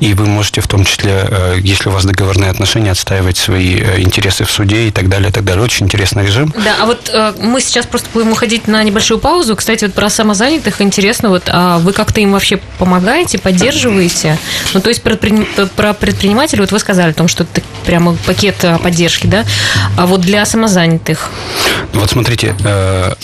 и 0.00 0.14
вы 0.14 0.26
можете 0.26 0.60
в 0.60 0.68
том 0.68 0.84
числе, 0.84 1.26
э, 1.28 1.56
если 1.60 1.88
у 1.88 1.92
вас 1.92 2.04
договорные 2.04 2.50
отношения, 2.50 2.90
отстаивать 2.90 3.36
свои 3.36 3.80
э, 3.80 4.00
интересы 4.00 4.44
в 4.44 4.50
суде 4.50 4.88
и 4.88 4.90
так 4.90 5.08
далее, 5.08 5.30
и 5.30 5.32
так 5.32 5.44
далее. 5.44 5.62
Очень 5.64 5.86
интересный 5.86 6.26
режим. 6.26 6.52
Да, 6.64 6.76
а 6.80 6.86
вот 6.86 7.10
э, 7.12 7.34
мы 7.40 7.60
сейчас 7.60 7.86
просто 7.86 8.08
будем 8.12 8.32
уходить 8.32 8.68
на 8.68 8.82
небольшую 8.82 9.18
паузу. 9.18 9.56
Кстати, 9.56 9.84
вот 9.84 9.94
про 9.94 10.10
самозанятых 10.10 10.80
интересно, 10.80 11.28
вот 11.28 11.44
а 11.48 11.78
вы 11.78 11.92
как-то 11.92 12.20
им 12.20 12.32
вообще 12.32 12.58
помогаете, 12.78 13.38
поддерживаете? 13.38 14.38
Ну, 14.72 14.80
то 14.80 14.88
есть 14.88 15.02
про, 15.02 15.16
про 15.76 15.92
предпринимателей, 15.92 16.60
вот 16.60 16.72
вы 16.72 16.78
сказали 16.78 17.10
о 17.10 17.14
том, 17.14 17.28
что 17.28 17.44
это 17.44 17.62
прямо 17.84 18.16
пакет 18.26 18.64
поддержки, 18.82 19.26
да? 19.26 19.44
А 19.96 20.06
вот 20.06 20.20
для 20.20 20.44
самозанятых? 20.46 21.30
Вот 21.92 22.10
смотрите, 22.10 22.54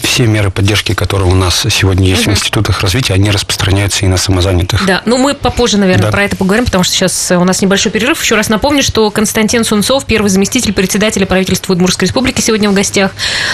все 0.03 0.27
меры 0.27 0.51
поддержки, 0.51 0.95
которые 0.95 1.31
у 1.31 1.35
нас 1.35 1.67
сегодня 1.71 2.09
есть 2.09 2.23
угу. 2.23 2.31
в 2.31 2.35
институтах 2.35 2.81
развития, 2.81 3.15
они 3.15 3.31
распространяются 3.31 4.05
и 4.05 4.09
на 4.09 4.17
самозанятых. 4.17 4.80
Да, 4.87 5.03
ну 5.05 5.19
мы 5.19 5.35
попозже, 5.35 5.77
наверное, 5.77 6.07
да. 6.07 6.11
про 6.11 6.25
это 6.25 6.37
поговорим, 6.37 6.65
потому 6.65 6.85
что 6.85 6.95
сейчас 6.95 7.33
у 7.33 7.45
нас 7.45 7.61
небольшой 7.61 7.93
перерыв. 7.93 8.23
Еще 8.23 8.35
раз 8.35 8.49
напомню, 8.49 8.83
что 8.83 9.11
Константин 9.11 9.65
Сунцов, 9.65 10.07
первый 10.07 10.29
заместитель 10.29 10.73
председателя 10.73 11.27
правительства 11.27 11.75
Удмуртской 11.75 12.07
республики, 12.07 12.41
сегодня 12.41 12.71
в 12.71 12.75
гостях. 12.75 13.13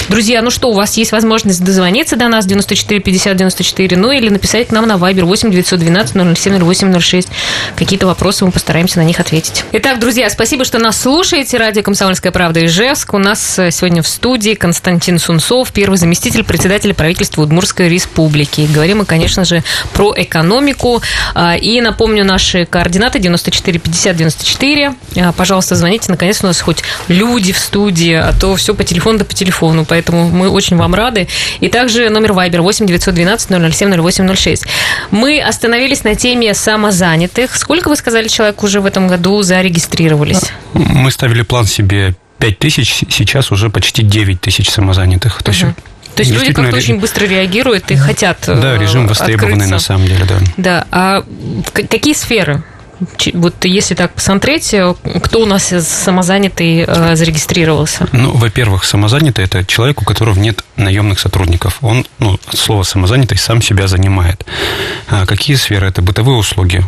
Друзья, 0.08 0.40
ну 0.42 0.50
что, 0.50 0.70
у 0.70 0.72
вас 0.72 0.96
есть 0.96 1.12
возможность 1.12 1.62
дозвониться 1.64 2.16
до 2.16 2.28
нас 2.28 2.46
94 2.46 3.00
50 3.00 3.36
94, 3.36 3.96
ну 3.96 4.12
или 4.12 4.28
написать 4.28 4.68
к 4.68 4.70
нам 4.70 4.86
на 4.86 4.94
Viber 4.94 5.24
8 5.24 5.50
912 5.50 6.38
007 6.38 6.62
0806. 6.62 7.28
Какие-то 7.76 8.06
вопросы 8.06 8.44
мы 8.44 8.52
постараемся 8.52 8.98
на 8.98 9.04
них 9.04 9.18
ответить. 9.18 9.64
Итак, 9.72 9.98
друзья, 9.98 10.30
спасибо, 10.30 10.64
что 10.64 10.78
нас 10.78 11.00
слушаете. 11.00 11.56
Радио 11.58 11.82
«Комсомольская 11.82 12.30
правда» 12.30 12.64
Ижевск. 12.64 13.14
У 13.14 13.18
нас 13.18 13.54
сегодня 13.70 14.02
в 14.02 14.08
студии 14.08 14.54
Константин 14.54 15.18
Сунцов, 15.18 15.72
первый 15.72 15.96
заместитель 15.96 16.44
председателя 16.44 16.94
правительства 16.94 17.42
Удмуртской 17.42 17.88
республики. 17.88 18.68
Говорим 18.72 18.98
мы, 18.98 19.04
конечно 19.04 19.44
же, 19.44 19.62
про 19.92 20.14
экономику. 20.16 21.02
А, 21.34 21.56
и 21.56 21.80
напомню 21.80 22.24
наши 22.24 22.64
координаты 22.64 23.18
94 23.18 23.78
50 23.78 24.16
94. 24.16 24.94
Пожалуйста, 25.36 25.74
звоните. 25.74 26.10
Наконец 26.10 26.42
у 26.42 26.46
нас 26.46 26.60
хоть 26.60 26.82
люди 27.08 27.52
в 27.52 27.58
студии, 27.58 28.14
а 28.14 28.32
то 28.32 28.56
все 28.56 28.74
по 28.74 28.84
телефону 28.84 29.18
да 29.18 29.24
по 29.24 29.34
телефону. 29.34 29.84
Поэтому 29.84 30.28
мы 30.28 30.48
очень 30.48 30.76
вам 30.76 30.94
рады. 30.94 31.28
И 31.60 31.68
также 31.68 32.08
номер 32.08 32.32
Viber 32.32 32.60
8 32.60 32.86
912 32.86 33.74
007 33.74 33.94
0806. 33.94 34.66
Мы 35.10 35.40
остановились 35.40 36.04
на 36.04 36.14
теме 36.14 36.54
самозанятых. 36.54 37.56
Сколько, 37.56 37.88
вы 37.88 37.96
сказали, 37.96 38.28
человек 38.28 38.62
уже 38.62 38.80
в 38.80 38.86
этом 38.86 39.08
году 39.08 39.42
зарегистрировались? 39.42 40.50
Мы 40.74 41.10
ставили 41.10 41.42
план 41.42 41.66
себе 41.66 42.14
5 42.38 42.58
тысяч, 42.58 43.04
сейчас 43.10 43.50
уже 43.50 43.70
почти 43.70 44.02
9 44.02 44.40
тысяч 44.40 44.70
самозанятых. 44.70 45.42
То 45.42 45.50
есть 45.50 45.64
угу. 45.64 45.74
То 46.16 46.22
есть 46.22 46.32
люди 46.32 46.52
как-то 46.52 46.76
очень 46.76 46.98
быстро 46.98 47.26
реагируют 47.26 47.90
и 47.90 47.96
хотят 47.96 48.38
Да, 48.46 48.78
режим 48.78 49.04
э, 49.04 49.08
востребованный 49.08 49.66
открыться. 49.66 49.74
на 49.74 49.78
самом 49.78 50.06
деле, 50.06 50.24
да. 50.24 50.38
Да, 50.56 50.86
а 50.90 51.24
какие 51.72 52.14
сферы? 52.14 52.62
Вот 53.34 53.62
если 53.66 53.94
так 53.94 54.14
посмотреть, 54.14 54.72
э, 54.72 54.94
кто 55.22 55.42
у 55.42 55.46
нас 55.46 55.64
самозанятый 55.64 56.84
э, 56.86 57.16
зарегистрировался? 57.16 58.08
Ну, 58.12 58.32
во-первых, 58.32 58.84
самозанятый– 58.84 59.44
это 59.46 59.66
человек, 59.66 60.00
у 60.00 60.06
которого 60.06 60.38
нет 60.38 60.64
наемных 60.76 61.20
сотрудников. 61.20 61.76
Он, 61.82 62.06
ну, 62.18 62.38
от 62.46 62.58
слова 62.58 62.82
самозанятый, 62.84 63.36
сам 63.36 63.60
себя 63.60 63.86
занимает. 63.86 64.46
А 65.08 65.26
какие 65.26 65.56
сферы? 65.56 65.86
Это 65.86 66.00
бытовые 66.00 66.38
услуги, 66.38 66.82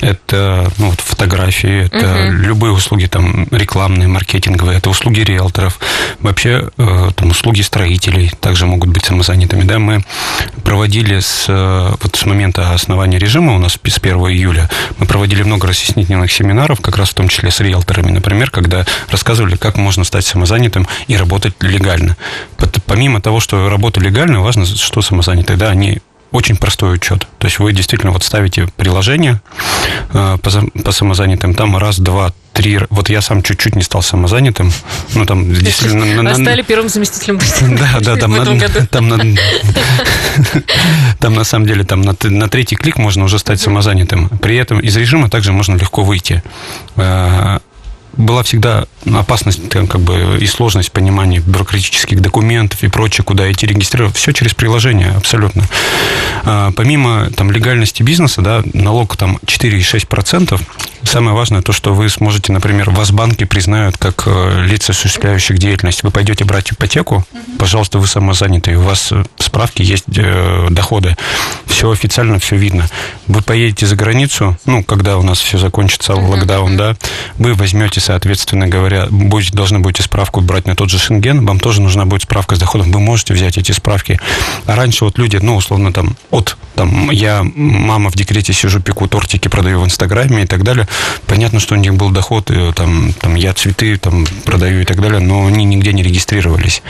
это 0.00 0.70
ну, 0.78 0.90
вот 0.90 1.00
фотографии, 1.00 1.86
это 1.86 2.28
угу. 2.28 2.32
любые 2.32 2.72
услуги 2.72 3.06
там 3.06 3.46
рекламные, 3.50 4.08
маркетинговые, 4.08 4.78
это 4.78 4.90
услуги 4.90 5.20
риэлторов, 5.20 5.78
вообще 6.20 6.68
э, 6.76 7.10
там 7.14 7.30
услуги 7.30 7.62
строителей 7.62 8.30
также 8.40 8.66
могут 8.66 8.90
быть 8.90 9.04
самозанятыми. 9.04 9.64
Да, 9.64 9.78
мы 9.78 10.04
проводили 10.64 11.20
с, 11.20 11.46
э, 11.48 11.94
вот 12.00 12.16
с 12.16 12.26
момента 12.26 12.72
основания 12.72 13.18
режима 13.18 13.54
у 13.54 13.58
нас 13.58 13.72
с 13.72 13.98
1 13.98 14.16
июля, 14.16 14.68
мы 14.98 15.06
проводили 15.06 15.42
много 15.42 15.68
разъяснительных 15.68 16.30
семинаров, 16.30 16.80
как 16.80 16.96
раз 16.96 17.10
в 17.10 17.14
том 17.14 17.28
числе 17.28 17.50
с 17.50 17.60
риэлторами, 17.60 18.10
например, 18.10 18.50
когда 18.50 18.84
рассказывали, 19.10 19.56
как 19.56 19.76
можно 19.76 20.04
стать 20.04 20.26
самозанятым 20.26 20.86
и 21.06 21.16
работать 21.16 21.54
легально. 21.60 22.16
Помимо 22.86 23.20
того, 23.20 23.40
что 23.40 23.68
работа 23.68 24.00
легальная, 24.00 24.40
важно, 24.40 24.66
что 24.66 25.02
самозанятые, 25.02 25.56
да, 25.56 25.70
они 25.70 26.00
очень 26.32 26.56
простой 26.56 26.94
учет. 26.94 27.26
То 27.38 27.46
есть 27.46 27.58
вы 27.58 27.72
действительно 27.72 28.12
вот 28.12 28.22
ставите 28.22 28.68
приложение 28.76 29.40
э, 30.12 30.38
по, 30.42 30.50
по 30.82 30.92
самозанятым, 30.92 31.54
там 31.54 31.76
раз, 31.76 31.98
два, 31.98 32.32
три... 32.52 32.80
Вот 32.90 33.10
я 33.10 33.20
сам 33.20 33.42
чуть-чуть 33.42 33.76
не 33.76 33.82
стал 33.82 34.02
самозанятым. 34.02 34.72
Ну, 35.14 35.26
там 35.26 35.52
действительно... 35.52 36.30
А 36.30 36.34
стали 36.34 36.62
первым 36.62 36.88
заместителем 36.88 37.38
Да, 37.78 38.00
да, 38.00 38.16
там, 38.16 38.32
на, 38.32 38.44
там, 38.90 39.08
на, 39.08 39.18
там 41.18 41.34
на 41.34 41.44
самом 41.44 41.66
деле 41.66 41.84
там 41.84 42.02
на, 42.02 42.16
на 42.22 42.48
третий 42.48 42.76
клик 42.76 42.96
можно 42.96 43.24
уже 43.24 43.38
стать 43.38 43.60
самозанятым. 43.60 44.28
При 44.40 44.56
этом 44.56 44.80
из 44.80 44.96
режима 44.96 45.28
также 45.28 45.52
можно 45.52 45.76
легко 45.76 46.02
выйти. 46.02 46.42
Э, 46.96 47.58
была 48.16 48.42
всегда 48.42 48.86
опасность 49.14 49.68
там, 49.68 49.86
как 49.86 50.00
бы, 50.00 50.38
и 50.40 50.46
сложность 50.46 50.92
понимания 50.92 51.40
бюрократических 51.40 52.20
документов 52.20 52.82
и 52.82 52.88
прочее, 52.88 53.24
куда 53.24 53.50
идти 53.50 53.66
регистрировать. 53.66 54.16
Все 54.16 54.32
через 54.32 54.54
приложение, 54.54 55.12
абсолютно. 55.12 55.64
А, 56.44 56.72
помимо 56.72 57.30
там, 57.30 57.50
легальности 57.50 58.02
бизнеса, 58.02 58.42
да, 58.42 58.62
налог 58.72 59.16
там 59.16 59.38
4,6%. 59.44 60.60
Самое 61.06 61.36
важное 61.36 61.62
то, 61.62 61.72
что 61.72 61.94
вы 61.94 62.08
сможете, 62.08 62.52
например, 62.52 62.90
вас 62.90 63.12
банки 63.12 63.44
признают 63.44 63.96
как 63.96 64.24
э, 64.26 64.64
лица, 64.66 64.90
осуществляющих 64.92 65.56
деятельность. 65.56 66.02
Вы 66.02 66.10
пойдете 66.10 66.44
брать 66.44 66.72
ипотеку, 66.72 67.24
пожалуйста, 67.60 68.00
вы 68.00 68.08
самозанятый, 68.08 68.74
у 68.74 68.80
вас 68.80 69.12
э, 69.12 69.24
справки 69.38 69.82
есть 69.82 70.04
э, 70.16 70.66
доходы. 70.70 71.16
Все 71.66 71.90
официально, 71.92 72.40
все 72.40 72.56
видно. 72.56 72.88
Вы 73.28 73.40
поедете 73.42 73.86
за 73.86 73.94
границу, 73.94 74.58
ну, 74.66 74.82
когда 74.82 75.16
у 75.18 75.22
нас 75.22 75.38
все 75.38 75.58
закончится, 75.58 76.14
локдаун, 76.14 76.76
да, 76.76 76.96
вы 77.38 77.54
возьмете 77.54 78.00
соответственно 78.06 78.68
говоря, 78.68 79.06
будете, 79.10 79.52
должны 79.52 79.80
будете 79.80 80.02
справку 80.04 80.40
брать 80.40 80.66
на 80.66 80.76
тот 80.76 80.90
же 80.90 80.98
Шенген, 80.98 81.44
вам 81.44 81.58
тоже 81.58 81.82
нужна 81.82 82.04
будет 82.04 82.22
справка 82.22 82.54
с 82.54 82.58
доходом, 82.58 82.92
вы 82.92 83.00
можете 83.00 83.34
взять 83.34 83.58
эти 83.58 83.72
справки. 83.72 84.20
А 84.66 84.76
раньше 84.76 85.04
вот 85.04 85.18
люди, 85.18 85.38
ну, 85.42 85.56
условно, 85.56 85.92
там, 85.92 86.16
от, 86.30 86.56
там, 86.76 87.10
я, 87.10 87.42
мама 87.42 88.10
в 88.10 88.14
декрете 88.14 88.52
сижу, 88.52 88.80
пеку 88.80 89.08
тортики, 89.08 89.48
продаю 89.48 89.80
в 89.80 89.84
Инстаграме 89.84 90.44
и 90.44 90.46
так 90.46 90.62
далее, 90.62 90.86
понятно, 91.26 91.58
что 91.58 91.74
у 91.74 91.78
них 91.78 91.94
был 91.94 92.10
доход, 92.10 92.50
и, 92.50 92.72
там, 92.72 93.12
там, 93.14 93.34
я 93.34 93.52
цветы 93.54 93.96
там 93.96 94.24
продаю 94.44 94.82
и 94.82 94.84
так 94.84 95.00
далее, 95.00 95.18
но 95.18 95.46
они 95.46 95.64
нигде 95.64 95.92
не 95.92 96.04
регистрировались. 96.04 96.82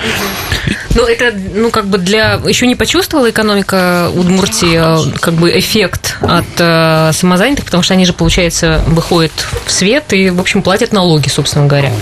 Ну, 0.95 1.07
это, 1.07 1.35
ну, 1.55 1.71
как 1.71 1.87
бы 1.87 1.97
для... 1.97 2.35
Еще 2.47 2.67
не 2.67 2.75
почувствовала 2.75 3.31
экономика 3.31 4.11
Удмуртии 4.15 4.77
э, 4.77 5.19
как 5.19 5.35
бы 5.35 5.59
эффект 5.59 6.19
от 6.21 6.45
э, 6.59 7.11
самозанятых, 7.13 7.65
потому 7.65 7.83
что 7.83 7.95
они 7.95 8.05
же, 8.05 8.13
получается, 8.13 8.83
выходят 8.87 9.33
в 9.65 9.73
свет 9.73 10.13
и, 10.13 10.31
в 10.31 10.41
общем, 10.41 10.63
платят 10.63 10.93
налоги 10.93 11.06
налоги, 11.07 11.29
собственно 11.29 11.67
говоря. 11.67 11.93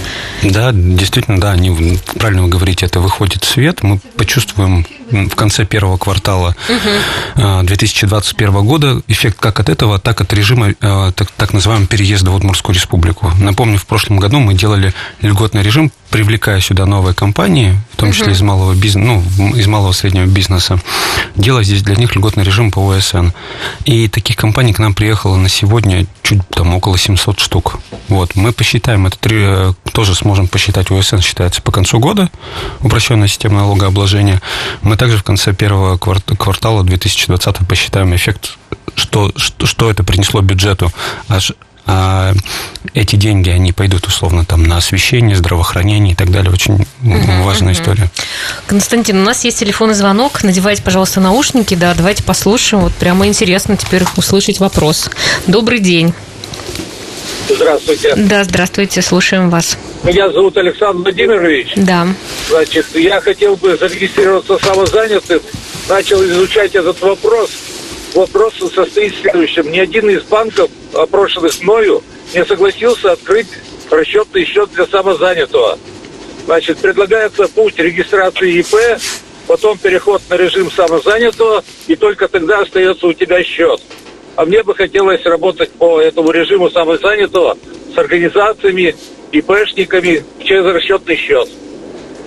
Да, 0.42 0.72
действительно, 0.72 1.38
да, 1.40 1.52
они, 1.52 1.98
правильно 2.18 2.42
вы 2.42 2.48
говорите, 2.48 2.86
это 2.86 3.00
выходит 3.00 3.44
в 3.44 3.48
свет. 3.48 3.82
Мы 3.82 3.98
почувствуем 4.16 4.86
в 5.10 5.34
конце 5.34 5.66
первого 5.66 5.98
квартала 5.98 6.56
угу. 6.68 7.62
2021 7.66 8.66
года 8.66 9.02
эффект 9.06 9.38
как 9.38 9.60
от 9.60 9.68
этого, 9.68 9.98
так 9.98 10.20
от 10.20 10.32
режима 10.32 10.74
а, 10.80 11.12
так, 11.12 11.30
так 11.30 11.52
называемого 11.52 11.86
переезда 11.86 12.30
в 12.30 12.34
Удмуртскую 12.34 12.74
республику. 12.74 13.30
Напомню, 13.38 13.78
в 13.78 13.86
прошлом 13.86 14.18
году 14.18 14.40
мы 14.40 14.54
делали 14.54 14.94
льготный 15.20 15.62
режим, 15.62 15.92
привлекая 16.14 16.60
сюда 16.60 16.86
новые 16.86 17.12
компании, 17.12 17.76
в 17.90 17.96
том 17.96 18.12
числе 18.12 18.26
угу. 18.26 18.34
из 18.34 18.40
малого 18.40 18.74
бизнеса, 18.74 19.20
ну, 19.36 19.56
из 19.56 19.66
малого 19.66 19.90
среднего 19.90 20.26
бизнеса, 20.26 20.78
делая 21.34 21.64
здесь 21.64 21.82
для 21.82 21.96
них 21.96 22.14
льготный 22.14 22.44
режим 22.44 22.70
по 22.70 22.88
ОСН. 22.88 23.30
И 23.84 24.06
таких 24.06 24.36
компаний 24.36 24.72
к 24.72 24.78
нам 24.78 24.94
приехало 24.94 25.34
на 25.34 25.48
сегодня 25.48 26.06
чуть 26.22 26.48
там 26.50 26.72
около 26.72 26.98
700 26.98 27.40
штук. 27.40 27.80
Вот, 28.06 28.36
мы 28.36 28.52
посчитаем, 28.52 29.08
это 29.08 29.18
три, 29.18 29.38
э, 29.40 29.72
тоже 29.92 30.14
сможем 30.14 30.46
посчитать, 30.46 30.88
ОСН 30.92 31.18
считается 31.18 31.60
по 31.60 31.72
концу 31.72 31.98
года, 31.98 32.30
упрощенная 32.80 33.26
система 33.26 33.56
налогообложения. 33.62 34.40
Мы 34.82 34.96
также 34.96 35.16
в 35.16 35.24
конце 35.24 35.52
первого 35.52 35.98
квартала 35.98 36.84
2020 36.84 37.66
посчитаем 37.66 38.14
эффект, 38.14 38.56
что, 38.94 39.32
что, 39.34 39.66
что 39.66 39.90
это 39.90 40.04
принесло 40.04 40.42
бюджету. 40.42 40.92
Аж 41.26 41.54
эти 42.94 43.16
деньги, 43.16 43.50
они 43.50 43.72
пойдут 43.72 44.06
условно 44.06 44.44
там 44.44 44.62
на 44.64 44.78
освещение, 44.78 45.36
здравоохранение 45.36 46.12
и 46.12 46.16
так 46.16 46.30
далее. 46.30 46.52
Очень 46.52 46.74
угу, 46.74 47.42
важная 47.42 47.72
угу. 47.72 47.80
история. 47.80 48.10
Константин, 48.66 49.18
у 49.18 49.24
нас 49.24 49.44
есть 49.44 49.58
телефонный 49.58 49.94
звонок. 49.94 50.42
Надевайте, 50.42 50.82
пожалуйста, 50.82 51.20
наушники. 51.20 51.74
Да, 51.74 51.94
давайте 51.94 52.22
послушаем. 52.22 52.84
Вот 52.84 52.92
прямо 52.94 53.26
интересно 53.26 53.76
теперь 53.76 54.04
услышать 54.16 54.60
вопрос. 54.60 55.10
Добрый 55.46 55.80
день. 55.80 56.14
Здравствуйте. 57.48 58.14
Да, 58.16 58.44
здравствуйте, 58.44 59.02
слушаем 59.02 59.50
вас. 59.50 59.76
Меня 60.02 60.30
зовут 60.30 60.56
Александр 60.56 61.02
Владимирович. 61.02 61.72
Да. 61.76 62.06
Значит, 62.48 62.86
я 62.94 63.20
хотел 63.20 63.56
бы 63.56 63.76
зарегистрироваться 63.76 64.58
самозанятым. 64.58 65.40
Начал 65.88 66.24
изучать 66.24 66.74
этот 66.74 67.00
вопрос. 67.00 67.50
Вопрос 68.14 68.54
состоит 68.72 69.14
в 69.14 69.20
следующем. 69.20 69.70
Ни 69.72 69.80
один 69.80 70.08
из 70.08 70.22
банков, 70.22 70.70
опрошенных 70.92 71.60
мною, 71.62 72.02
не 72.32 72.44
согласился 72.44 73.12
открыть 73.12 73.48
расчетный 73.90 74.44
счет 74.44 74.70
для 74.72 74.86
самозанятого. 74.86 75.78
Значит, 76.46 76.78
предлагается 76.78 77.48
путь 77.48 77.76
регистрации 77.78 78.60
ИП, 78.60 79.00
потом 79.48 79.78
переход 79.78 80.22
на 80.30 80.34
режим 80.36 80.70
самозанятого, 80.70 81.64
и 81.88 81.96
только 81.96 82.28
тогда 82.28 82.60
остается 82.60 83.06
у 83.06 83.12
тебя 83.12 83.42
счет. 83.42 83.80
А 84.36 84.44
мне 84.44 84.62
бы 84.62 84.74
хотелось 84.74 85.24
работать 85.24 85.70
по 85.72 86.00
этому 86.00 86.30
режиму 86.30 86.70
самозанятого 86.70 87.56
с 87.94 87.98
организациями, 87.98 88.94
ИПшниками 89.32 90.24
через 90.44 90.64
расчетный 90.64 91.16
счет. 91.16 91.48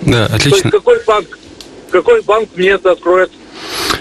Да, 0.02 0.26
отлично. 0.26 0.50
То 0.50 0.56
есть 0.56 0.70
какой 0.70 1.04
банк, 1.04 1.38
какой 1.90 2.22
банк 2.22 2.50
мне 2.56 2.70
это 2.70 2.92
откроет 2.92 3.30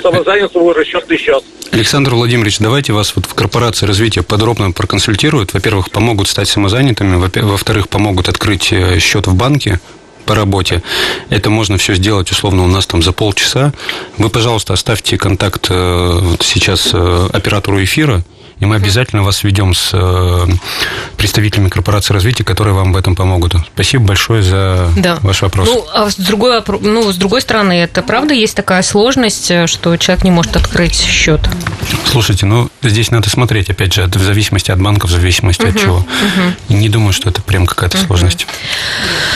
самозанятому 0.02 0.74
расчетный 0.74 1.18
счет? 1.18 1.44
Александр 1.72 2.16
Владимирович, 2.16 2.60
давайте 2.60 2.94
вас 2.94 3.16
вот 3.16 3.26
в 3.26 3.34
корпорации 3.34 3.86
развития 3.86 4.24
подробно 4.24 4.72
проконсультируют. 4.72 5.54
Во-первых, 5.54 5.92
помогут 5.92 6.28
стать 6.28 6.48
самозанятыми, 6.48 7.16
во-вторых, 7.42 7.90
помогут 7.90 8.30
открыть 8.30 8.72
э, 8.72 9.00
счет 9.00 9.28
в 9.28 9.36
банке, 9.36 9.80
по 10.28 10.36
работе. 10.36 10.84
Это 11.30 11.50
можно 11.50 11.78
все 11.78 11.96
сделать, 11.96 12.30
условно, 12.30 12.64
у 12.64 12.68
нас 12.68 12.86
там 12.86 13.02
за 13.02 13.14
полчаса. 13.14 13.74
Вы, 14.18 14.30
пожалуйста, 14.30 14.74
оставьте 14.74 15.18
контакт 15.18 15.68
э, 15.70 16.20
вот 16.22 16.44
сейчас 16.44 16.90
э, 16.94 17.30
оператору 17.34 17.84
эфира, 17.84 18.22
и 18.60 18.66
мы 18.66 18.76
обязательно 18.76 19.24
вас 19.24 19.44
ведем 19.44 19.74
с 19.74 19.92
э, 19.94 20.48
представителями 21.16 21.70
корпорации 21.70 22.14
развития, 22.14 22.44
которые 22.44 22.74
вам 22.74 22.94
в 22.94 22.98
этом 22.98 23.16
помогут. 23.16 23.56
Спасибо 23.74 24.06
большое 24.06 24.42
за 24.42 24.90
да. 24.98 25.20
ваш 25.22 25.42
вопрос. 25.42 25.68
Ну, 25.68 25.86
а 25.94 26.10
с 26.10 26.16
другой, 26.16 26.64
ну, 26.82 27.12
с 27.12 27.18
другой 27.18 27.42
стороны, 27.42 27.74
это 27.74 28.02
правда 28.02 28.34
есть 28.34 28.56
такая 28.56 28.82
сложность, 28.82 29.52
что 29.68 29.98
человек 29.98 30.24
не 30.24 30.32
может 30.32 30.56
открыть 30.56 30.96
счет? 30.96 31.42
Слушайте, 32.06 32.46
ну, 32.46 32.70
здесь 32.82 33.12
надо 33.12 33.30
смотреть, 33.30 33.70
опять 33.70 33.94
же, 33.94 34.06
в 34.06 34.22
зависимости 34.22 34.72
от 34.72 34.82
банка, 34.82 35.08
в 35.08 35.12
зависимости 35.12 35.62
угу, 35.62 35.70
от 35.70 35.80
чего. 35.80 35.98
Угу. 35.98 36.78
Не 36.78 36.90
думаю, 36.90 37.14
что 37.14 37.30
это 37.30 37.42
прям 37.42 37.66
какая-то 37.66 37.98
угу. 37.98 38.08
сложность. 38.08 38.48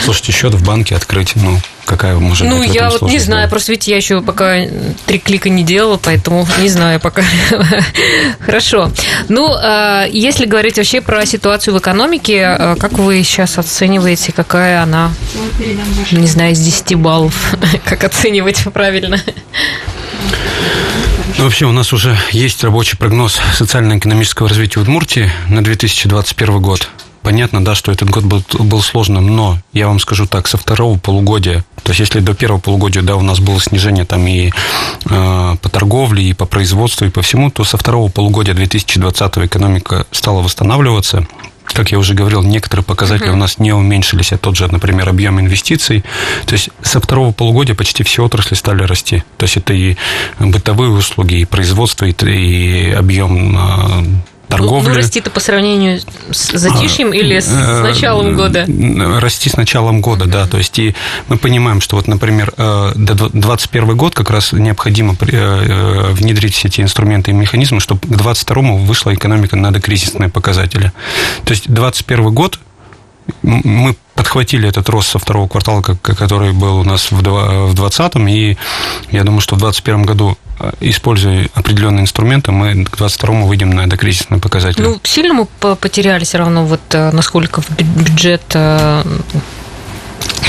Слушайте, 0.04 0.32
счет 0.32 0.54
в 0.54 0.66
банке 0.66 0.96
открыть, 0.96 1.36
ну, 1.36 1.60
какая 1.92 2.16
может 2.16 2.48
ну, 2.48 2.58
быть? 2.58 2.70
Ну, 2.70 2.74
я 2.74 2.90
вот 2.90 3.02
не 3.02 3.20
знаю, 3.20 3.50
просто 3.50 3.74
ведь 3.74 3.88
я 3.88 3.98
еще 3.98 4.22
пока 4.22 4.66
три 5.06 5.20
клика 5.20 5.50
не 5.50 5.64
делала, 5.64 6.00
поэтому 6.02 6.48
не 6.60 6.70
знаю 6.70 7.00
пока. 7.00 7.22
Хорошо. 8.40 8.92
Ну, 9.28 9.50
а, 9.52 10.06
если 10.06 10.46
говорить 10.46 10.78
вообще 10.78 11.02
про 11.02 11.26
ситуацию 11.26 11.76
в 11.76 11.80
экономике, 11.80 12.46
а, 12.46 12.76
как 12.76 12.94
вы 12.94 13.24
сейчас 13.24 13.58
оцениваете, 13.58 14.32
какая 14.32 14.82
она, 14.82 15.12
не 16.12 16.28
знаю, 16.28 16.54
из 16.54 16.60
10 16.60 16.96
баллов? 16.96 17.56
Как 17.86 18.04
оценивать 18.04 18.64
правильно? 18.74 19.22
Ну, 21.38 21.44
вообще 21.44 21.66
у 21.66 21.72
нас 21.72 21.92
уже 21.92 22.18
есть 22.32 22.64
рабочий 22.64 22.98
прогноз 22.98 23.40
социально-экономического 23.54 24.48
развития 24.48 24.80
Удмуртии 24.80 25.32
на 25.50 25.64
2021 25.64 26.62
год. 26.62 26.90
Понятно, 27.22 27.64
да, 27.64 27.76
что 27.76 27.92
этот 27.92 28.10
год 28.10 28.24
был, 28.24 28.44
был 28.60 28.82
сложным, 28.82 29.36
но 29.36 29.60
я 29.74 29.88
вам 29.88 30.00
скажу 30.00 30.26
так, 30.26 30.48
со 30.48 30.58
второго 30.58 30.98
полугодия, 30.98 31.64
то 31.84 31.92
есть 31.92 32.00
если 32.00 32.20
до 32.20 32.34
первого 32.34 32.60
полугодия, 32.60 33.02
да, 33.02 33.16
у 33.16 33.22
нас 33.22 33.40
было 33.40 33.60
снижение 33.60 34.06
там 34.06 34.26
и 34.28 34.50
э, 34.50 35.56
по 35.62 35.70
торговле, 35.70 36.24
и 36.24 36.34
по 36.34 36.46
производству, 36.46 37.06
и 37.06 37.10
по 37.10 37.22
всему, 37.22 37.50
то 37.50 37.64
со 37.64 37.78
второго 37.78 38.10
полугодия 38.10 38.54
2020 38.54 39.38
экономика 39.38 40.06
стала 40.12 40.42
восстанавливаться, 40.42 41.26
как 41.66 41.92
я 41.92 42.00
уже 42.00 42.14
говорил, 42.14 42.44
некоторые 42.44 42.84
показатели 42.84 43.30
uh-huh. 43.30 43.34
у 43.34 43.38
нас 43.38 43.58
не 43.58 43.72
уменьшились, 43.72 44.34
а 44.34 44.38
тот 44.38 44.56
же, 44.56 44.68
например, 44.72 45.08
объем 45.10 45.40
инвестиций. 45.40 46.04
То 46.46 46.54
есть 46.54 46.70
со 46.82 47.00
второго 47.00 47.32
полугодия 47.32 47.76
почти 47.76 48.04
все 48.04 48.24
отрасли 48.24 48.56
стали 48.56 48.84
расти. 48.84 49.24
То 49.38 49.46
есть 49.46 49.58
это 49.58 49.74
и 49.74 49.96
бытовые 50.40 50.92
услуги, 50.92 51.36
и 51.36 51.46
производство, 51.46 52.06
и, 52.06 52.12
и 52.12 52.92
объем 52.92 53.58
а, 53.58 54.04
торговли. 54.52 54.90
Ну, 54.90 54.96
расти-то 54.96 55.32
по 55.32 55.40
сравнению 55.40 56.00
с 56.32 56.52
затишьем 56.52 57.12
а, 57.12 57.16
или 57.16 57.40
с, 57.40 57.46
с 57.46 57.50
э, 57.52 57.82
началом 57.82 58.36
года? 58.36 58.66
Расти 59.20 59.50
с 59.50 59.58
началом 59.58 60.02
года, 60.02 60.26
да. 60.26 60.48
То 60.48 60.58
есть 60.58 60.78
и 60.80 60.96
мы 61.28 61.38
понимаем, 61.38 61.82
что 61.82 61.96
вот, 61.96 62.08
например, 62.08 62.54
э, 62.58 62.92
до 62.96 63.16
2021 63.16 63.98
год 63.98 64.16
как 64.16 64.30
раз 64.30 64.52
необходимо 64.52 65.16
э, 65.20 66.12
внедрить 66.12 66.56
все 66.56 66.68
эти 66.68 66.82
инструменты 66.82 67.32
и 67.32 67.34
механизмы, 67.34 67.80
чтобы 67.80 68.02
к 68.02 68.08
2022 68.08 68.62
вышла 68.86 69.14
экономика 69.14 69.56
на 69.56 69.72
докризисные 69.72 70.30
показатели. 70.30 70.92
То 71.46 71.52
есть 71.52 71.66
2021 71.68 72.34
год 72.34 72.60
мы 73.44 73.96
подхватили 74.16 74.68
этот 74.68 74.88
рост 74.90 75.10
со 75.10 75.20
второго 75.20 75.48
квартала, 75.48 75.82
который 75.82 76.52
был 76.54 76.80
у 76.80 76.84
нас 76.84 77.12
в 77.12 77.22
2020, 77.22 78.16
и 78.30 78.58
я 79.12 79.24
думаю, 79.24 79.42
что 79.42 79.56
в 79.56 79.60
2021 79.60 80.04
году, 80.04 80.38
используя 80.80 81.50
определенные 81.54 82.04
инструменты, 82.04 82.52
мы 82.52 82.72
к 82.72 82.98
2022 82.98 83.42
выйдем 83.42 83.72
на 83.72 83.88
докризисные 83.88 84.40
показатели. 84.40 84.84
Ну, 84.84 85.00
сильно 85.04 85.34
мы 85.34 85.76
потеряли 85.76 86.24
все 86.24 86.40
равно, 86.40 86.66
вот 86.66 86.82
э, 86.92 87.12
насколько 87.12 87.62
бюджет 87.80 88.44
э, 88.54 89.04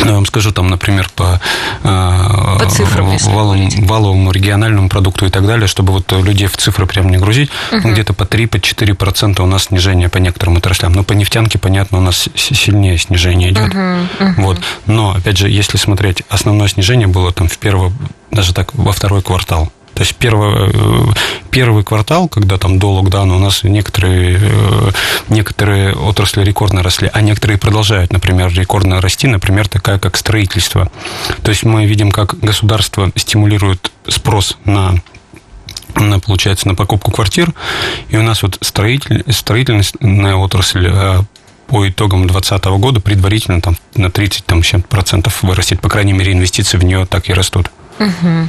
я 0.05 0.15
вам 0.15 0.27
скажу, 0.27 0.53
там, 0.53 0.69
например, 0.69 1.09
по, 1.15 1.41
э, 1.83 2.59
по 2.59 2.71
цифрам, 2.71 3.17
валовому, 3.19 3.71
валовому 3.87 4.33
региональному 4.33 4.89
продукту 4.89 5.27
и 5.27 5.31
так 5.31 5.47
далее, 5.47 5.67
чтобы 5.67 5.93
вот 5.93 6.11
людей 6.13 6.49
в 6.49 6.57
цифры 6.57 6.87
прям 6.87 7.09
не 7.11 7.19
грузить, 7.19 7.51
угу. 7.71 7.91
где-то 7.91 8.13
по 8.13 8.25
3-4% 8.25 9.35
по 9.35 9.43
у 9.43 9.47
нас 9.47 9.65
снижение 9.65 10.09
по 10.09 10.19
некоторым 10.19 10.57
отраслям. 10.57 10.93
Но 10.93 11.05
по 11.05 11.13
нефтянке, 11.13 11.59
понятно, 11.59 11.99
у 11.99 12.01
нас 12.01 12.29
сильнее 12.35 12.99
снижение 12.99 13.51
идет. 13.51 13.73
Угу, 13.75 14.31
угу. 14.31 14.43
Вот. 14.43 14.61
Но, 14.87 15.13
опять 15.13 15.39
же, 15.39 15.49
если 15.49 15.77
смотреть, 15.77 16.23
основное 16.29 16.69
снижение 16.69 17.07
было 17.07 17.33
там 17.33 17.49
в 17.49 17.59
первый, 17.59 17.93
даже 18.31 18.53
так, 18.55 18.75
во 18.75 18.93
второй 18.93 19.23
квартал. 19.23 19.71
То 19.95 20.03
есть 20.03 20.15
первый, 20.17 20.71
э, 20.73 21.13
первый 21.51 21.85
квартал, 21.85 22.29
когда 22.29 22.59
там 22.59 22.79
до 22.79 22.93
локдауна 22.95 23.37
у 23.37 23.39
нас 23.39 23.63
некоторые, 23.63 24.39
э, 24.41 24.91
некоторые 25.29 25.95
отрасли 25.95 26.45
рекордно 26.45 26.83
росли, 26.83 27.11
а 27.13 27.21
некоторые 27.21 27.59
продолжают, 27.59 28.13
например, 28.13 28.53
рекордно 28.53 29.01
расти, 29.01 29.27
например, 29.27 29.69
такая 29.69 29.99
как 29.99 30.17
строительство. 30.17 30.91
То 31.43 31.51
есть 31.51 31.65
мы 31.65 31.87
видим, 31.87 32.11
как 32.11 32.39
государство 32.39 33.11
стимулирует 33.17 33.93
спрос 34.09 34.57
на 34.65 34.95
на, 35.95 36.19
получается, 36.21 36.69
на 36.69 36.75
покупку 36.75 37.11
квартир. 37.11 37.53
И 38.09 38.17
у 38.17 38.23
нас 38.23 38.43
вот 38.43 38.57
строитель, 38.63 39.25
строительная 39.31 40.37
отрасль 40.37 40.89
э, 40.91 41.21
по 41.67 41.89
итогам 41.89 42.27
2020 42.27 42.65
года 42.81 43.01
предварительно 43.01 43.61
там, 43.61 43.77
на 43.95 44.11
30 44.11 44.45
там, 44.45 44.63
процентов 44.89 45.43
вырастет. 45.43 45.81
По 45.81 45.89
крайней 45.89 46.13
мере, 46.13 46.33
инвестиции 46.33 46.79
в 46.79 46.85
нее 46.85 47.07
так 47.07 47.29
и 47.29 47.35
растут. 47.35 47.71
Угу. 47.99 48.49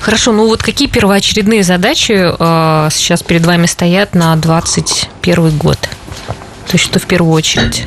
Хорошо, 0.00 0.32
ну 0.32 0.46
вот 0.46 0.62
какие 0.62 0.88
первоочередные 0.88 1.62
задачи 1.62 2.12
э, 2.12 2.88
сейчас 2.90 3.22
перед 3.22 3.44
вами 3.44 3.66
стоят 3.66 4.14
на 4.14 4.34
2021 4.36 5.58
год? 5.58 5.78
То 5.78 6.76
есть 6.76 6.84
что 6.84 6.98
в 6.98 7.06
первую 7.06 7.32
очередь? 7.32 7.86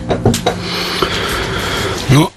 Ну, 2.10 2.32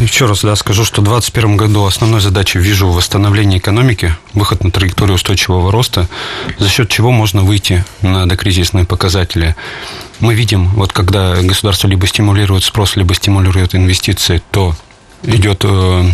еще 0.00 0.26
раз 0.26 0.42
да, 0.42 0.56
скажу, 0.56 0.84
что 0.84 1.00
в 1.00 1.04
2021 1.04 1.56
году 1.56 1.84
основной 1.84 2.20
задачей 2.20 2.58
вижу 2.58 2.88
восстановление 2.88 3.60
экономики, 3.60 4.16
выход 4.34 4.64
на 4.64 4.72
траекторию 4.72 5.14
устойчивого 5.14 5.70
роста, 5.70 6.08
за 6.58 6.68
счет 6.68 6.88
чего 6.88 7.12
можно 7.12 7.42
выйти 7.42 7.84
на 8.00 8.26
докризисные 8.26 8.84
показатели. 8.84 9.54
Мы 10.18 10.34
видим, 10.34 10.68
вот 10.70 10.92
когда 10.92 11.36
государство 11.36 11.86
либо 11.86 12.06
стимулирует 12.08 12.64
спрос, 12.64 12.96
либо 12.96 13.14
стимулирует 13.14 13.76
инвестиции, 13.76 14.42
то 14.50 14.74
идет 15.22 15.60
э, 15.64 16.10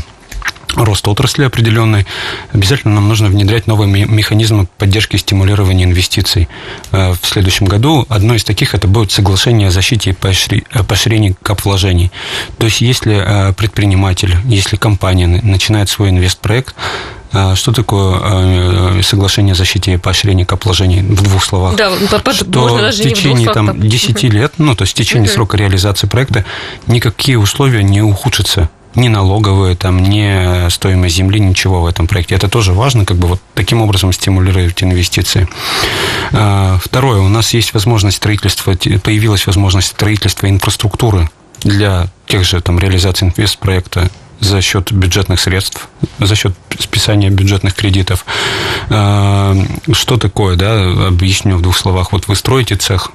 рост 0.76 1.06
отрасли 1.08 1.44
определенной, 1.44 2.06
обязательно 2.52 2.94
нам 2.94 3.08
нужно 3.08 3.28
внедрять 3.28 3.66
новые 3.66 3.88
механизмы 3.88 4.66
поддержки 4.78 5.16
и 5.16 5.18
стимулирования 5.18 5.84
инвестиций. 5.84 6.48
Э, 6.92 7.12
в 7.20 7.26
следующем 7.26 7.66
году 7.66 8.06
одно 8.08 8.34
из 8.34 8.44
таких 8.44 8.74
это 8.74 8.86
будет 8.86 9.10
соглашение 9.12 9.68
о 9.68 9.70
защите 9.70 10.10
и 10.10 10.12
поощрении 10.12 11.36
кап-вложений. 11.42 12.12
То 12.58 12.66
есть, 12.66 12.80
если 12.80 13.50
э, 13.50 13.52
предприниматель, 13.54 14.36
если 14.44 14.76
компания 14.76 15.26
начинает 15.26 15.88
свой 15.88 16.10
инвестпроект, 16.10 16.74
э, 17.32 17.54
что 17.54 17.72
такое 17.72 19.02
соглашение 19.02 19.52
о 19.52 19.56
защите 19.56 19.94
и 19.94 19.96
поощрении 19.96 20.44
капвложений 20.44 21.02
в 21.02 21.22
двух 21.22 21.44
словах? 21.44 21.76
Да, 21.76 21.90
что 22.32 22.44
можно 22.60 22.82
даже 22.82 23.02
в 23.02 23.02
течение 23.02 23.52
там, 23.52 23.66
там, 23.68 23.80
10 23.80 24.22
лет, 24.24 24.54
ну, 24.58 24.74
то 24.74 24.82
есть 24.82 24.92
в 24.92 24.96
течение 24.96 25.28
uh-huh. 25.28 25.34
срока 25.34 25.56
реализации 25.56 26.06
проекта 26.06 26.44
никакие 26.86 27.38
условия 27.38 27.82
не 27.82 28.02
ухудшатся 28.02 28.68
ни 28.98 29.08
налоговые, 29.08 29.76
там, 29.76 30.02
ни 30.02 30.68
стоимость 30.68 31.16
земли, 31.16 31.40
ничего 31.40 31.82
в 31.82 31.86
этом 31.86 32.06
проекте. 32.06 32.34
Это 32.34 32.48
тоже 32.48 32.72
важно, 32.72 33.04
как 33.04 33.16
бы 33.16 33.28
вот 33.28 33.40
таким 33.54 33.80
образом 33.80 34.12
стимулировать 34.12 34.82
инвестиции. 34.82 35.48
А, 36.32 36.78
второе, 36.82 37.20
у 37.20 37.28
нас 37.28 37.54
есть 37.54 37.74
возможность 37.74 38.18
строительства, 38.18 38.74
появилась 39.02 39.46
возможность 39.46 39.88
строительства 39.88 40.48
инфраструктуры 40.48 41.30
для 41.60 42.08
тех 42.26 42.44
же 42.44 42.60
там 42.60 42.78
реализации 42.78 43.26
инвестпроекта 43.26 44.10
за 44.40 44.60
счет 44.60 44.92
бюджетных 44.92 45.40
средств, 45.40 45.88
за 46.18 46.36
счет 46.36 46.54
списания 46.78 47.30
бюджетных 47.30 47.74
кредитов. 47.74 48.24
А, 48.90 49.56
что 49.92 50.16
такое, 50.16 50.56
да, 50.56 51.06
объясню 51.06 51.56
в 51.56 51.62
двух 51.62 51.76
словах. 51.76 52.12
Вот 52.12 52.28
вы 52.28 52.36
строите 52.36 52.76
цех, 52.76 53.12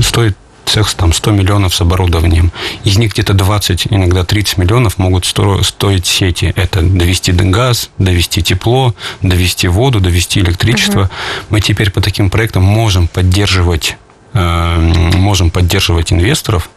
стоит 0.00 0.36
цех 0.66 0.92
там 0.94 1.12
100 1.12 1.30
миллионов 1.32 1.74
с 1.74 1.80
оборудованием. 1.80 2.52
Из 2.84 2.96
них 2.98 3.12
где-то 3.12 3.34
20, 3.34 3.88
иногда 3.90 4.24
30 4.24 4.58
миллионов 4.58 4.98
могут 4.98 5.24
стоить 5.26 6.06
сети. 6.06 6.52
Это 6.56 6.82
довести 6.82 7.32
газ, 7.32 7.90
довести 7.98 8.42
тепло, 8.42 8.94
довести 9.22 9.68
воду, 9.68 10.00
довести 10.00 10.40
электричество. 10.40 11.02
Угу. 11.02 11.10
Мы 11.50 11.60
теперь 11.60 11.90
по 11.90 12.00
таким 12.00 12.30
проектам 12.30 12.62
можем 12.62 13.08
поддерживать, 13.08 13.96
э, 14.32 14.76
можем 15.14 15.50
поддерживать 15.50 16.12
инвесторов, 16.12 16.70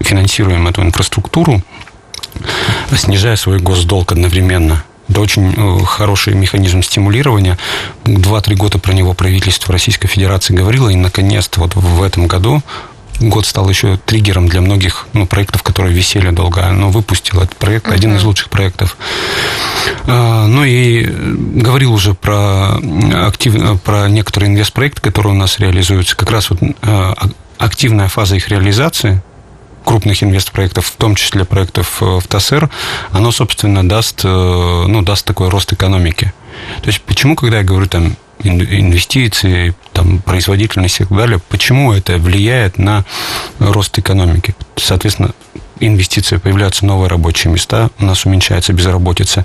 финансируем 0.00 0.66
эту 0.68 0.82
инфраструктуру, 0.82 1.62
снижая 2.96 3.36
свой 3.36 3.58
госдолг 3.58 4.12
одновременно. 4.12 4.84
Это 5.08 5.20
очень 5.20 5.52
э, 5.54 5.84
хороший 5.84 6.34
механизм 6.34 6.82
стимулирования. 6.82 7.58
Два-три 8.04 8.56
года 8.56 8.78
про 8.78 8.92
него 8.92 9.12
правительство 9.14 9.72
Российской 9.72 10.08
Федерации 10.08 10.54
говорило, 10.54 10.88
и 10.88 10.96
наконец-то 10.96 11.60
вот 11.60 11.74
в 11.74 12.02
этом 12.02 12.26
году 12.28 12.62
год 13.28 13.46
стал 13.46 13.68
еще 13.68 13.96
триггером 13.96 14.48
для 14.48 14.60
многих 14.60 15.06
ну, 15.12 15.26
проектов, 15.26 15.62
которые 15.62 15.94
висели 15.94 16.30
долго. 16.30 16.66
Оно 16.66 16.90
выпустило 16.90 17.44
этот 17.44 17.56
проект, 17.56 17.86
uh-huh. 17.86 17.94
один 17.94 18.16
из 18.16 18.24
лучших 18.24 18.50
проектов. 18.50 18.96
А, 20.06 20.46
ну 20.46 20.64
и 20.64 21.04
говорил 21.04 21.92
уже 21.92 22.14
про, 22.14 22.78
актив, 23.26 23.80
про 23.82 24.08
некоторые 24.08 24.50
инвестпроекты, 24.50 25.00
которые 25.00 25.34
у 25.34 25.36
нас 25.36 25.58
реализуются. 25.58 26.16
Как 26.16 26.30
раз 26.30 26.50
вот 26.50 26.60
а, 26.82 27.14
активная 27.58 28.08
фаза 28.08 28.36
их 28.36 28.48
реализации 28.48 29.22
крупных 29.84 30.22
инвестпроектов, 30.22 30.86
в 30.86 30.96
том 30.96 31.14
числе 31.14 31.44
проектов 31.44 32.02
э, 32.02 32.04
в 32.04 32.26
ТАСР, 32.26 32.70
оно, 33.10 33.32
собственно, 33.32 33.86
даст, 33.86 34.20
э, 34.24 34.28
ну, 34.28 35.02
даст 35.02 35.26
такой 35.26 35.48
рост 35.48 35.72
экономики. 35.72 36.32
То 36.82 36.88
есть 36.88 37.00
почему, 37.02 37.34
когда 37.34 37.58
я 37.58 37.64
говорю 37.64 37.86
там 37.86 38.16
инвестиции, 38.44 39.74
там, 39.92 40.18
производительность 40.18 41.00
и 41.00 41.04
так 41.04 41.16
далее, 41.16 41.40
почему 41.48 41.92
это 41.92 42.18
влияет 42.18 42.78
на 42.78 43.04
рост 43.58 43.98
экономики? 43.98 44.54
Соответственно, 44.76 45.32
инвестиции, 45.86 46.36
появляются 46.36 46.86
новые 46.86 47.08
рабочие 47.08 47.52
места, 47.52 47.90
у 47.98 48.04
нас 48.04 48.24
уменьшается 48.24 48.72
безработица. 48.72 49.44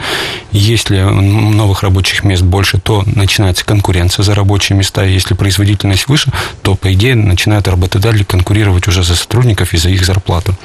Если 0.52 1.00
новых 1.00 1.84
рабочих 1.84 2.24
мест 2.24 2.44
больше, 2.44 2.80
то 2.80 3.04
начинается 3.06 3.66
конкуренция 3.66 4.24
за 4.24 4.36
рабочие 4.36 4.78
места. 4.78 5.04
Если 5.04 5.34
производительность 5.34 6.08
выше, 6.08 6.32
то, 6.62 6.76
по 6.76 6.94
идее, 6.94 7.16
начинают 7.16 7.68
работодатели 7.68 8.24
конкурировать 8.24 8.88
уже 8.88 9.04
за 9.04 9.16
сотрудников 9.16 9.74
и 9.74 9.78
за 9.78 9.90
их 9.90 10.06
зарплату. 10.06 10.56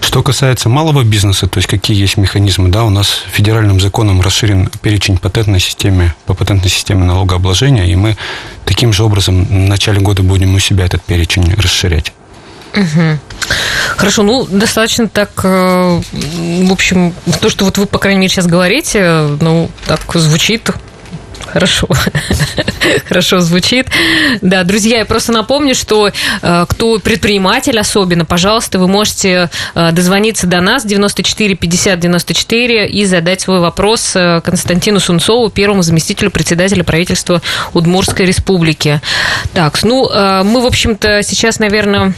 Что 0.00 0.22
касается 0.22 0.68
малого 0.68 1.04
бизнеса, 1.04 1.46
то 1.46 1.58
есть 1.58 1.68
какие 1.68 1.96
есть 1.96 2.16
механизмы, 2.16 2.68
да, 2.68 2.84
у 2.84 2.90
нас 2.90 3.24
федеральным 3.30 3.80
законом 3.80 4.20
расширен 4.20 4.68
перечень 4.82 5.18
патентной 5.18 5.60
системы, 5.60 6.14
по 6.26 6.34
патентной 6.34 6.70
системе 6.70 7.04
налогообложения, 7.04 7.84
и 7.84 7.94
мы 7.94 8.16
таким 8.64 8.92
же 8.92 9.04
образом 9.04 9.44
в 9.44 9.52
начале 9.52 10.00
года 10.00 10.22
будем 10.22 10.54
у 10.54 10.58
себя 10.58 10.84
этот 10.86 11.02
перечень 11.02 11.54
расширять. 11.54 12.12
Угу. 12.74 13.18
Хорошо, 13.96 14.22
ну, 14.22 14.44
достаточно 14.44 15.08
так, 15.08 15.30
э, 15.44 16.00
в 16.62 16.72
общем, 16.72 17.14
то, 17.40 17.50
что 17.50 17.64
вот 17.64 17.78
вы, 17.78 17.86
по 17.86 17.98
крайней 17.98 18.20
мере, 18.20 18.30
сейчас 18.30 18.46
говорите, 18.46 19.36
ну, 19.40 19.70
так 19.86 20.00
звучит 20.14 20.70
Хорошо. 21.52 21.86
Хорошо 23.08 23.40
звучит. 23.40 23.86
Да, 24.40 24.64
друзья, 24.64 24.98
я 24.98 25.04
просто 25.04 25.32
напомню, 25.32 25.74
что 25.74 26.08
э, 26.08 26.66
кто 26.68 26.98
предприниматель 26.98 27.78
особенно, 27.78 28.24
пожалуйста, 28.24 28.78
вы 28.78 28.88
можете 28.88 29.50
э, 29.74 29.92
дозвониться 29.92 30.46
до 30.46 30.60
нас 30.60 30.84
94 30.84 31.54
50 31.54 32.00
94 32.00 32.88
и 32.88 33.04
задать 33.04 33.42
свой 33.42 33.60
вопрос 33.60 34.16
э, 34.16 34.40
Константину 34.42 34.98
Сунцову, 34.98 35.50
первому 35.50 35.82
заместителю 35.82 36.30
председателя 36.30 36.84
правительства 36.84 37.42
Удмурской 37.74 38.24
республики. 38.24 39.00
Так, 39.52 39.82
ну, 39.84 40.08
э, 40.08 40.42
мы, 40.44 40.62
в 40.62 40.66
общем-то, 40.66 41.22
сейчас, 41.22 41.58
наверное 41.58 42.14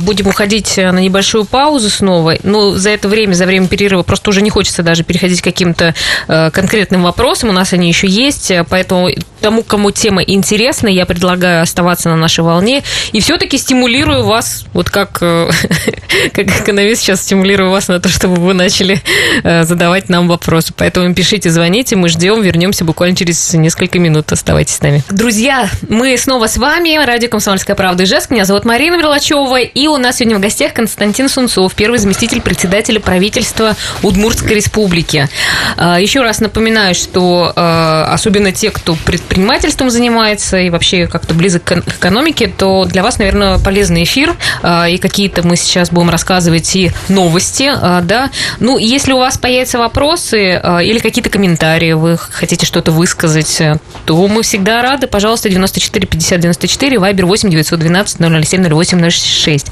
будем 0.00 0.28
уходить 0.28 0.76
на 0.76 0.98
небольшую 0.98 1.44
паузу 1.44 1.90
снова. 1.90 2.36
Но 2.42 2.72
за 2.72 2.90
это 2.90 3.08
время, 3.08 3.34
за 3.34 3.46
время 3.46 3.68
перерыва, 3.68 4.02
просто 4.02 4.30
уже 4.30 4.42
не 4.42 4.50
хочется 4.50 4.82
даже 4.82 5.04
переходить 5.04 5.40
к 5.40 5.44
каким-то 5.44 5.94
э, 6.28 6.50
конкретным 6.50 7.02
вопросам. 7.02 7.50
У 7.50 7.52
нас 7.52 7.72
они 7.72 7.88
еще 7.88 8.06
есть. 8.06 8.52
Поэтому 8.68 9.08
тому, 9.40 9.62
кому 9.62 9.90
тема 9.90 10.22
интересна, 10.22 10.88
я 10.88 11.06
предлагаю 11.06 11.62
оставаться 11.62 12.08
на 12.08 12.16
нашей 12.16 12.44
волне. 12.44 12.82
И 13.12 13.20
все-таки 13.20 13.58
стимулирую 13.58 14.24
вас, 14.24 14.64
вот 14.72 14.90
как, 14.90 15.18
э, 15.20 15.50
как 16.32 16.46
экономист 16.46 17.02
сейчас 17.02 17.22
стимулирую 17.22 17.70
вас 17.70 17.88
на 17.88 18.00
то, 18.00 18.08
чтобы 18.08 18.36
вы 18.36 18.54
начали 18.54 19.02
задавать 19.42 20.08
нам 20.08 20.28
вопросы. 20.28 20.72
Поэтому 20.76 21.14
пишите, 21.14 21.50
звоните, 21.50 21.96
мы 21.96 22.08
ждем, 22.08 22.42
вернемся 22.42 22.84
буквально 22.84 23.16
через 23.16 23.52
несколько 23.54 23.98
минут. 23.98 24.32
Оставайтесь 24.32 24.74
с 24.76 24.80
нами. 24.80 25.02
Друзья, 25.10 25.68
мы 25.88 26.16
снова 26.18 26.46
с 26.46 26.56
вами. 26.56 27.04
Радио 27.04 27.28
«Комсомольская 27.28 27.76
правда» 27.76 28.06
и. 28.06 28.30
Меня 28.30 28.44
зовут 28.44 28.64
Марина 28.64 28.96
Мерлачева. 28.96 29.55
Пескова. 29.56 29.58
И 29.58 29.86
у 29.88 29.96
нас 29.96 30.16
сегодня 30.16 30.36
в 30.36 30.40
гостях 30.40 30.72
Константин 30.72 31.28
Сунцов, 31.28 31.74
первый 31.74 31.98
заместитель 31.98 32.40
председателя 32.40 33.00
правительства 33.00 33.76
Удмуртской 34.02 34.54
республики. 34.54 35.28
А, 35.76 35.98
еще 36.00 36.22
раз 36.22 36.40
напоминаю, 36.40 36.94
что 36.94 37.52
а, 37.56 38.08
особенно 38.12 38.52
те, 38.52 38.70
кто 38.70 38.94
предпринимательством 38.94 39.90
занимается 39.90 40.58
и 40.58 40.70
вообще 40.70 41.06
как-то 41.06 41.34
близок 41.34 41.64
к 41.64 41.72
экономике, 41.72 42.52
то 42.56 42.84
для 42.84 43.02
вас, 43.02 43.18
наверное, 43.18 43.58
полезный 43.58 44.04
эфир. 44.04 44.36
А, 44.62 44.88
и 44.88 44.98
какие-то 44.98 45.46
мы 45.46 45.56
сейчас 45.56 45.90
будем 45.90 46.10
рассказывать 46.10 46.74
и 46.76 46.90
новости. 47.08 47.72
Да? 48.02 48.30
Ну, 48.60 48.78
если 48.78 49.12
у 49.12 49.18
вас 49.18 49.38
появятся 49.38 49.78
вопросы 49.78 50.60
или 50.82 50.98
какие-то 50.98 51.30
комментарии, 51.30 51.92
вы 51.92 52.18
хотите 52.18 52.66
что-то 52.66 52.92
высказать, 52.92 53.62
то 54.04 54.28
мы 54.28 54.42
всегда 54.42 54.82
рады. 54.82 55.06
Пожалуйста, 55.06 55.48
94 55.48 56.06
50 56.06 56.40
94, 56.40 56.98
Вайбер 56.98 57.26
8 57.26 57.50
912 57.50 58.18
007 58.18 58.68
08 58.68 59.10
06. 59.10 59.45
6. 59.46 59.66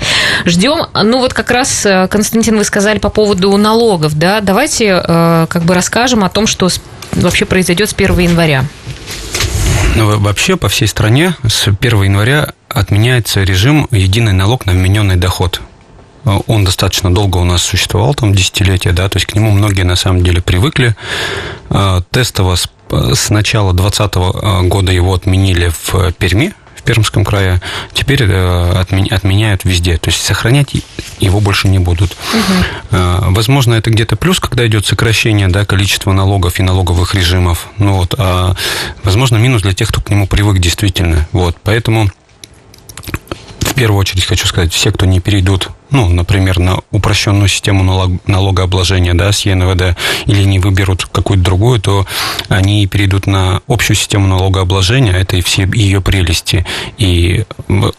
Ждем. 0.45 0.87
Ну, 0.95 1.19
вот 1.19 1.35
как 1.35 1.51
раз, 1.51 1.85
э, 1.85 2.07
Константин, 2.07 2.57
вы 2.57 2.65
сказали 2.65 2.99
по 2.99 3.09
поводу 3.09 3.57
налогов, 3.57 4.17
да? 4.17 4.41
Давайте 4.41 5.03
э, 5.05 5.47
как 5.49 5.65
бы 5.65 5.75
расскажем 5.75 6.23
о 6.23 6.29
том, 6.29 6.47
что 6.47 6.69
вообще 7.11 7.45
произойдет 7.45 7.91
с 7.91 7.93
1 7.93 8.17
января. 8.21 8.65
Ну, 9.97 10.17
вообще 10.21 10.57
по 10.57 10.69
всей 10.69 10.87
стране 10.87 11.35
с 11.45 11.67
1 11.67 12.03
января 12.05 12.53
отменяется 12.69 13.43
режим 13.43 13.89
единый 13.91 14.33
налог 14.33 14.65
на 14.65 14.73
вмененный 14.73 15.17
доход. 15.17 15.61
Э, 16.25 16.39
он 16.47 16.65
достаточно 16.65 17.13
долго 17.13 17.39
у 17.39 17.45
нас 17.45 17.65
существовал, 17.65 18.15
там 18.15 18.33
десятилетия, 18.33 18.93
да, 18.93 19.09
то 19.09 19.17
есть 19.17 19.27
к 19.27 19.35
нему 19.35 19.51
многие 19.51 19.83
на 19.83 19.97
самом 19.97 20.23
деле 20.23 20.41
привыкли. 20.41 20.95
Тестово 22.13 22.57
с 22.91 23.31
начала 23.31 23.73
2020 23.73 24.69
года 24.69 24.93
его 24.93 25.15
отменили 25.15 25.73
в 25.83 26.13
Перми, 26.13 26.55
Пермском 26.85 27.25
крае, 27.25 27.61
теперь 27.93 28.23
э, 28.23 28.85
отменяют 29.11 29.65
везде. 29.65 29.97
То 29.97 30.11
есть 30.11 30.23
сохранять 30.23 30.75
его 31.19 31.41
больше 31.41 31.69
не 31.69 31.79
будут. 31.79 32.13
Угу. 32.13 33.35
Возможно, 33.35 33.75
это 33.75 33.91
где-то 33.91 34.17
плюс, 34.17 34.41
когда 34.41 34.67
идет 34.67 34.87
сокращение 34.87 35.49
да, 35.49 35.65
количества 35.65 36.13
налогов 36.13 36.59
и 36.59 36.63
налоговых 36.63 37.15
режимов. 37.15 37.69
Ну, 37.79 37.95
вот, 37.95 38.15
а, 38.19 38.55
возможно, 39.03 39.37
минус 39.37 39.63
для 39.63 39.73
тех, 39.73 39.89
кто 39.89 40.01
к 40.01 40.11
нему 40.11 40.27
привык 40.27 40.59
действительно. 40.59 41.27
Вот, 41.33 41.57
поэтому 41.63 42.11
в 43.61 43.75
первую 43.75 43.99
очередь 43.99 44.25
хочу 44.25 44.47
сказать, 44.47 44.73
все, 44.73 44.93
кто 44.93 45.07
не 45.07 45.21
перейдут, 45.21 45.71
ну, 45.95 46.09
например, 46.09 46.59
на 46.59 46.81
упрощенную 46.91 47.49
систему 47.49 47.85
налог, 47.85 48.11
налогообложения, 48.27 49.15
да, 49.15 49.33
с 49.33 49.47
ЕНВД, 49.47 49.97
или 50.27 50.43
не 50.43 50.59
выберут 50.59 51.07
какую-то 51.07 51.45
другую, 51.45 51.81
то 51.81 52.05
они 52.49 52.87
перейдут 52.87 53.27
на 53.27 53.63
общую 53.69 53.97
систему 53.97 54.27
налогообложения, 54.27 55.13
это 55.13 55.37
и 55.37 55.41
все 55.41 55.69
ее 55.73 56.01
прелести, 56.01 56.67
и 56.99 57.45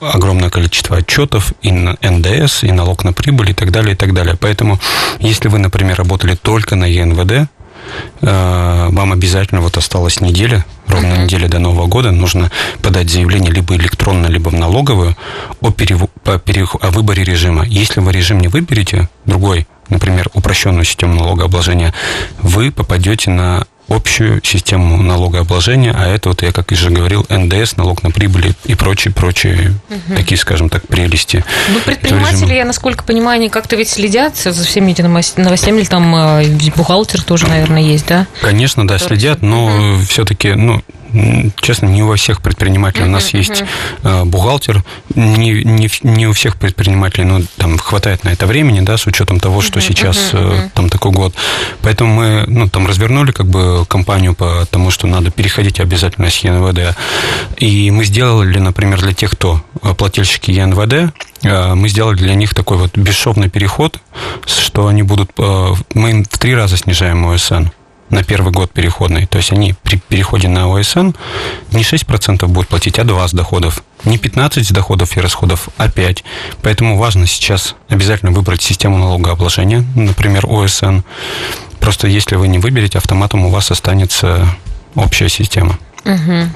огромное 0.01 0.49
количество 0.49 0.97
отчетов, 0.97 1.53
и 1.61 1.71
НДС, 1.71 2.63
и 2.63 2.71
налог 2.71 3.05
на 3.05 3.13
прибыль, 3.13 3.51
и 3.51 3.53
так 3.53 3.71
далее, 3.71 3.93
и 3.93 3.97
так 3.97 4.13
далее. 4.13 4.35
Поэтому, 4.39 4.79
если 5.19 5.47
вы, 5.47 5.59
например, 5.59 5.97
работали 5.97 6.35
только 6.35 6.75
на 6.75 6.85
ЕНВД, 6.85 7.49
вам 8.21 9.11
обязательно 9.11 9.61
вот 9.61 9.77
осталась 9.77 10.21
неделя, 10.21 10.65
ровно 10.87 11.13
uh-huh. 11.13 11.23
неделя 11.23 11.47
до 11.47 11.59
Нового 11.59 11.87
года, 11.87 12.11
нужно 12.11 12.51
подать 12.81 13.09
заявление 13.09 13.51
либо 13.51 13.75
электронно, 13.75 14.27
либо 14.27 14.49
в 14.49 14.53
налоговую 14.53 15.15
о, 15.61 15.71
перев... 15.71 16.09
по 16.23 16.37
перев... 16.39 16.75
о 16.79 16.91
выборе 16.91 17.23
режима. 17.23 17.65
Если 17.65 17.99
вы 17.99 18.11
режим 18.11 18.39
не 18.39 18.47
выберете, 18.47 19.09
другой, 19.25 19.67
например, 19.89 20.29
упрощенную 20.33 20.85
систему 20.85 21.15
налогообложения, 21.15 21.93
вы 22.41 22.71
попадете 22.71 23.31
на 23.31 23.65
общую 23.87 24.43
систему 24.43 25.01
налогообложения, 25.01 25.93
а 25.95 26.07
это 26.07 26.29
вот 26.29 26.41
я, 26.41 26.51
как 26.51 26.71
уже 26.71 26.89
говорил, 26.89 27.25
НДС, 27.29 27.77
налог 27.77 28.03
на 28.03 28.11
прибыли 28.11 28.53
и 28.65 28.75
прочие-прочие 28.75 29.73
угу. 29.89 30.15
такие, 30.15 30.37
скажем 30.37 30.69
так, 30.69 30.87
прелести. 30.87 31.43
Ну, 31.69 31.79
предприниматели, 31.79 32.53
я 32.53 32.65
насколько 32.65 33.03
понимаю, 33.03 33.39
они 33.39 33.49
как-то 33.49 33.75
ведь 33.75 33.89
следят 33.89 34.35
за 34.35 34.51
всеми 34.63 34.91
этими 34.91 35.07
новостями, 35.07 35.79
или 35.79 35.85
там 35.85 36.15
э, 36.15 36.45
бухгалтер 36.75 37.21
тоже, 37.21 37.47
наверное, 37.47 37.81
есть, 37.81 38.07
да? 38.07 38.27
Конечно, 38.41 38.87
да, 38.87 38.97
следят, 38.97 39.41
но 39.41 39.65
угу. 39.65 40.03
все-таки, 40.07 40.53
ну, 40.53 40.81
честно, 41.61 41.87
не 41.87 42.03
у 42.03 42.15
всех 42.15 42.41
предпринимателей. 42.41 43.05
У 43.05 43.09
нас 43.09 43.29
есть 43.33 43.63
э, 44.03 44.23
бухгалтер, 44.23 44.83
не, 45.15 45.63
не, 45.63 45.89
не 46.03 46.27
у 46.27 46.33
всех 46.33 46.57
предпринимателей, 46.57 47.25
но 47.25 47.41
там 47.57 47.77
хватает 47.77 48.23
на 48.23 48.29
это 48.29 48.45
времени, 48.45 48.81
да, 48.81 48.97
с 48.97 49.07
учетом 49.07 49.39
того, 49.39 49.61
что 49.61 49.81
сейчас 49.81 50.31
э, 50.33 50.69
там 50.73 50.89
такой 50.89 51.11
год. 51.11 51.33
Поэтому 51.81 52.13
мы, 52.13 52.43
ну, 52.47 52.67
там 52.67 52.87
развернули 52.87 53.31
как 53.31 53.47
бы 53.47 53.85
компанию 53.87 54.33
по 54.33 54.65
тому, 54.69 54.91
что 54.91 55.07
надо 55.07 55.31
переходить 55.31 55.79
обязательно 55.79 56.29
с 56.29 56.37
ЕНВД. 56.37 56.97
И 57.57 57.91
мы 57.91 58.05
сделали, 58.05 58.59
например, 58.59 59.01
для 59.01 59.13
тех, 59.13 59.31
кто 59.31 59.61
плательщики 59.97 60.51
ЕНВД, 60.51 61.13
э, 61.43 61.73
мы 61.75 61.89
сделали 61.89 62.17
для 62.17 62.35
них 62.35 62.53
такой 62.53 62.77
вот 62.77 62.97
бесшовный 62.97 63.49
переход, 63.49 63.99
что 64.45 64.87
они 64.87 65.03
будут... 65.03 65.31
Мы 65.37 66.09
им 66.09 66.23
в 66.23 66.37
три 66.37 66.55
раза 66.55 66.77
снижаем 66.77 67.25
ОСН 67.25 67.67
на 68.09 68.23
первый 68.23 68.51
год 68.51 68.71
переходный. 68.71 69.25
То 69.25 69.37
есть 69.37 69.51
они 69.51 69.73
при 69.83 69.97
переходе 69.97 70.47
на 70.47 70.73
ОСН 70.73 71.11
не 71.71 71.81
6% 71.81 72.45
будут 72.47 72.69
платить, 72.69 72.99
а 72.99 73.03
2 73.03 73.27
с 73.27 73.31
доходов. 73.31 73.83
Не 74.03 74.17
15 74.17 74.67
с 74.67 74.71
доходов 74.71 75.17
и 75.17 75.19
расходов, 75.19 75.69
а 75.77 75.89
5. 75.89 76.23
Поэтому 76.61 76.97
важно 76.97 77.27
сейчас 77.27 77.75
обязательно 77.89 78.31
выбрать 78.31 78.61
систему 78.61 78.97
налогообложения, 78.97 79.83
например, 79.95 80.45
ОСН. 80.47 80.99
Просто 81.79 82.07
если 82.07 82.35
вы 82.35 82.47
не 82.47 82.59
выберете, 82.59 82.97
автоматом 82.97 83.45
у 83.45 83.49
вас 83.49 83.71
останется 83.71 84.47
общая 84.95 85.29
система. 85.29 85.77
Угу. 86.05 86.49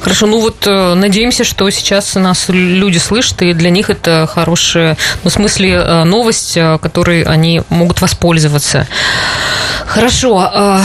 Хорошо, 0.00 0.26
ну 0.26 0.40
вот 0.40 0.66
э, 0.66 0.94
надеемся, 0.94 1.44
что 1.44 1.68
сейчас 1.70 2.14
нас 2.14 2.46
люди 2.48 2.98
слышат, 2.98 3.42
и 3.42 3.52
для 3.52 3.70
них 3.70 3.90
это 3.90 4.28
хорошая, 4.32 4.96
ну, 5.24 5.30
в 5.30 5.32
смысле, 5.32 5.72
э, 5.72 6.04
новость, 6.04 6.56
э, 6.56 6.78
которой 6.80 7.22
они 7.22 7.62
могут 7.68 8.00
воспользоваться. 8.00 8.86
Хорошо. 9.86 10.78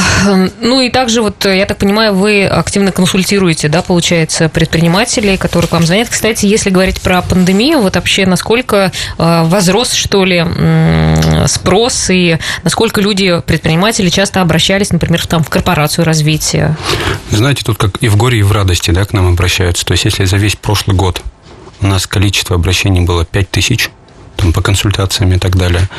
Ну 0.61 0.81
и 0.81 0.89
также, 0.89 1.21
вот, 1.21 1.45
я 1.45 1.65
так 1.67 1.77
понимаю, 1.77 2.15
вы 2.15 2.45
активно 2.45 2.91
консультируете, 2.91 3.67
да, 3.69 3.83
получается, 3.83 4.49
предпринимателей, 4.49 5.37
которые 5.37 5.69
к 5.69 5.71
вам 5.73 5.85
звонят. 5.85 6.09
Кстати, 6.09 6.47
если 6.47 6.71
говорить 6.71 7.01
про 7.01 7.21
пандемию, 7.21 7.81
вот 7.81 7.95
вообще 7.95 8.25
насколько 8.25 8.91
возрос, 9.17 9.93
что 9.93 10.25
ли, 10.25 10.43
спрос, 11.47 12.09
и 12.09 12.39
насколько 12.63 12.99
люди, 12.99 13.41
предприниматели, 13.45 14.09
часто 14.09 14.41
обращались, 14.41 14.91
например, 14.91 15.27
там, 15.27 15.43
в 15.43 15.49
корпорацию 15.49 16.03
развития? 16.03 16.75
Знаете, 17.29 17.63
тут 17.63 17.77
как 17.77 18.01
и 18.05 18.09
в 18.09 18.17
горе, 18.17 18.39
и 18.39 18.43
в 18.43 18.51
радости 18.51 18.91
да, 18.91 19.03
к 19.03 19.13
нам 19.13 19.27
обращаются. 19.27 19.85
То 19.85 19.93
есть, 19.93 20.05
если 20.05 20.25
за 20.25 20.37
весь 20.37 20.55
прошлый 20.55 20.95
год 20.95 21.21
у 21.81 21.87
нас 21.87 22.05
количество 22.05 22.55
обращений 22.55 23.01
было 23.01 23.25
5 23.25 23.49
тысяч, 23.49 23.89
там, 24.37 24.53
по 24.53 24.61
консультациям 24.61 25.33
и 25.33 25.39
так 25.39 25.55
далее, 25.55 25.89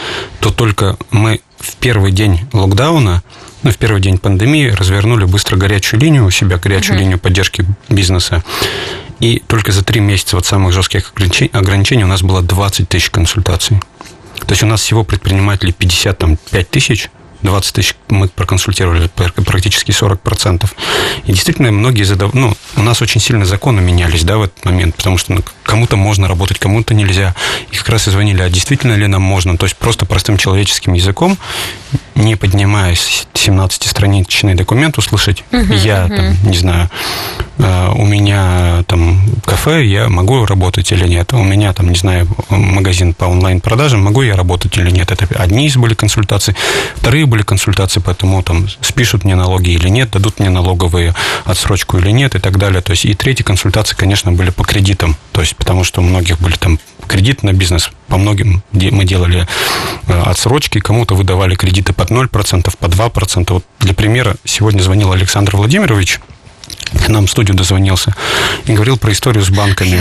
то 0.41 0.51
только 0.51 0.97
мы 1.11 1.41
в 1.59 1.75
первый 1.77 2.13
день 2.13 2.47
локдауна, 2.53 3.23
ну, 3.63 3.71
в 3.71 3.77
первый 3.77 4.01
день 4.01 4.19
пандемии 4.19 4.69
развернули 4.69 5.25
быстро 5.25 5.57
горячую 5.57 6.01
линию 6.01 6.25
у 6.25 6.31
себя, 6.31 6.59
горячую 6.59 6.97
uh-huh. 6.97 7.01
линию 7.01 7.19
поддержки 7.19 7.65
бизнеса. 7.89 8.45
И 9.19 9.43
только 9.49 9.73
за 9.73 9.83
три 9.83 10.01
месяца 10.01 10.37
вот 10.37 10.47
самых 10.47 10.73
жестких 10.73 11.13
ограничений 11.53 12.05
у 12.05 12.09
нас 12.09 12.23
было 12.23 12.43
20 12.43 12.89
тысяч 12.89 13.11
консультаций. 13.11 13.81
То 14.41 14.53
есть 14.53 14.63
у 14.63 14.67
нас 14.67 14.83
всего 14.83 15.03
предпринимателей 15.03 15.73
55 15.73 16.71
тысяч, 16.71 17.11
20 17.43 17.75
тысяч 17.75 17.97
мы 18.09 18.29
проконсультировали 18.29 19.09
практически 19.09 19.91
40%. 19.91 20.69
И 21.25 21.33
действительно, 21.33 21.71
многие 21.73 22.05
задав... 22.05 22.35
ну, 22.35 22.55
у 22.77 22.83
нас 22.83 23.03
очень 23.03 23.21
сильно 23.21 23.45
законы 23.45 23.81
менялись, 23.81 24.25
да, 24.25 24.39
в 24.39 24.43
этот 24.43 24.65
момент, 24.65 24.97
потому 24.97 25.19
что 25.19 25.33
ну, 25.35 25.43
кому-то 25.65 25.97
можно 25.97 26.29
работать, 26.29 26.59
кому-то 26.59 26.95
нельзя. 26.95 27.35
И 27.71 27.77
как 27.77 27.89
раз 27.89 28.09
и 28.09 28.11
звонили, 28.11 28.43
а 28.43 28.49
действительно 28.49 28.95
ли 28.95 29.07
нам 29.07 29.23
можно? 29.23 29.57
То 29.57 29.67
есть 29.67 29.77
просто 29.77 30.07
простым 30.07 30.39
человеческим 30.39 30.95
языком, 30.95 31.37
не 32.15 32.37
поднимаясь 32.37 33.27
17-страничный 33.35 34.55
документ, 34.55 34.99
услышать, 34.99 35.45
uh-huh, 35.51 35.77
я 35.77 36.07
uh-huh. 36.07 36.17
там, 36.17 36.51
не 36.51 36.57
знаю, 36.57 36.91
э, 37.59 37.93
у 37.95 38.05
меня 38.05 38.85
там 38.87 39.21
кафе, 39.45 39.85
я 39.85 40.09
могу 40.09 40.47
работать 40.47 40.91
или 40.93 41.07
нет, 41.07 41.33
у 41.33 41.43
меня 41.43 41.73
там, 41.73 41.91
не 41.91 41.97
знаю, 41.97 42.27
магазин 42.49 43.13
по 43.13 43.27
онлайн-продажам, 43.27 44.03
могу 44.03 44.23
я 44.23 44.35
работать 44.37 44.77
или 44.79 44.91
нет. 44.91 45.11
Это 45.11 45.27
одни 45.37 45.67
из 45.67 45.77
были 45.77 45.95
консультации, 45.95 46.57
вторые 46.97 47.26
были 47.27 47.43
консультации 47.43 48.01
по 48.01 48.15
тому, 48.15 48.43
там, 48.43 48.69
спишут 48.81 49.25
мне 49.25 49.35
налоги 49.35 49.71
или 49.71 49.89
нет, 49.89 50.11
дадут 50.11 50.39
мне 50.39 50.51
налоговые 50.51 51.15
отсрочку 51.45 51.99
или 51.99 52.11
нет 52.11 52.35
и 52.35 52.39
так 52.39 52.59
далее. 52.59 52.81
То 52.81 52.93
есть 52.93 53.05
и 53.05 53.15
третьи 53.15 53.43
консультации, 53.43 53.97
конечно, 53.97 54.33
были 54.33 54.51
по 54.51 54.65
кредитам, 54.65 55.17
то 55.33 55.41
есть 55.41 55.57
потому 55.57 55.85
что 55.85 56.01
у 56.01 56.05
многих 56.05 56.41
были 56.41 56.57
там 56.57 56.79
кредит 57.07 57.43
на 57.43 57.53
бизнес. 57.53 57.91
По 58.09 58.17
многим 58.17 58.63
мы 58.73 59.05
делали 59.05 59.47
э, 60.07 60.23
отсрочки, 60.23 60.81
кому-то 60.81 61.15
выдавали 61.15 61.55
кредиты 61.55 61.93
под 61.93 62.11
0%, 62.11 62.29
по 62.79 62.87
2%. 62.87 63.53
Вот 63.53 63.65
для 63.81 63.95
примера, 63.95 64.37
сегодня 64.45 64.83
звонил 64.83 65.13
Александр 65.13 65.57
Владимирович, 65.57 66.21
к 66.91 67.09
нам 67.09 67.27
в 67.27 67.31
студию 67.31 67.57
дозвонился 67.57 68.15
и 68.67 68.73
говорил 68.73 68.97
про 68.97 69.13
историю 69.13 69.45
с 69.45 69.51
банками. 69.51 70.01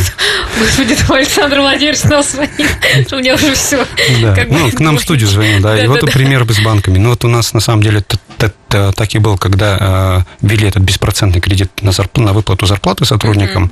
Господи, 0.59 0.97
Александр 1.09 1.59
Владимирович 1.59 1.99
снова 1.99 2.23
звонит, 2.23 3.13
у 3.13 3.17
меня 3.17 3.35
уже 3.35 3.53
все. 3.53 3.85
Да, 4.21 4.35
ну, 4.49 4.71
к 4.71 4.79
нам 4.79 4.97
в 4.97 5.01
студию 5.01 5.27
звонил, 5.27 5.61
да, 5.61 5.81
и 5.81 5.87
вот 5.87 6.01
пример 6.11 6.45
с 6.47 6.59
банками. 6.59 6.97
Ну, 6.97 7.09
вот 7.09 7.25
у 7.25 7.27
нас, 7.27 7.53
на 7.53 7.59
самом 7.59 7.83
деле, 7.83 8.03
так 8.37 9.15
и 9.15 9.19
было, 9.19 9.37
когда 9.37 10.25
э, 10.41 10.45
ввели 10.45 10.67
этот 10.67 10.83
беспроцентный 10.83 11.41
кредит 11.41 11.71
на, 11.81 11.91
на 12.15 12.33
выплату 12.33 12.65
зарплаты 12.65 13.05
сотрудникам. 13.05 13.71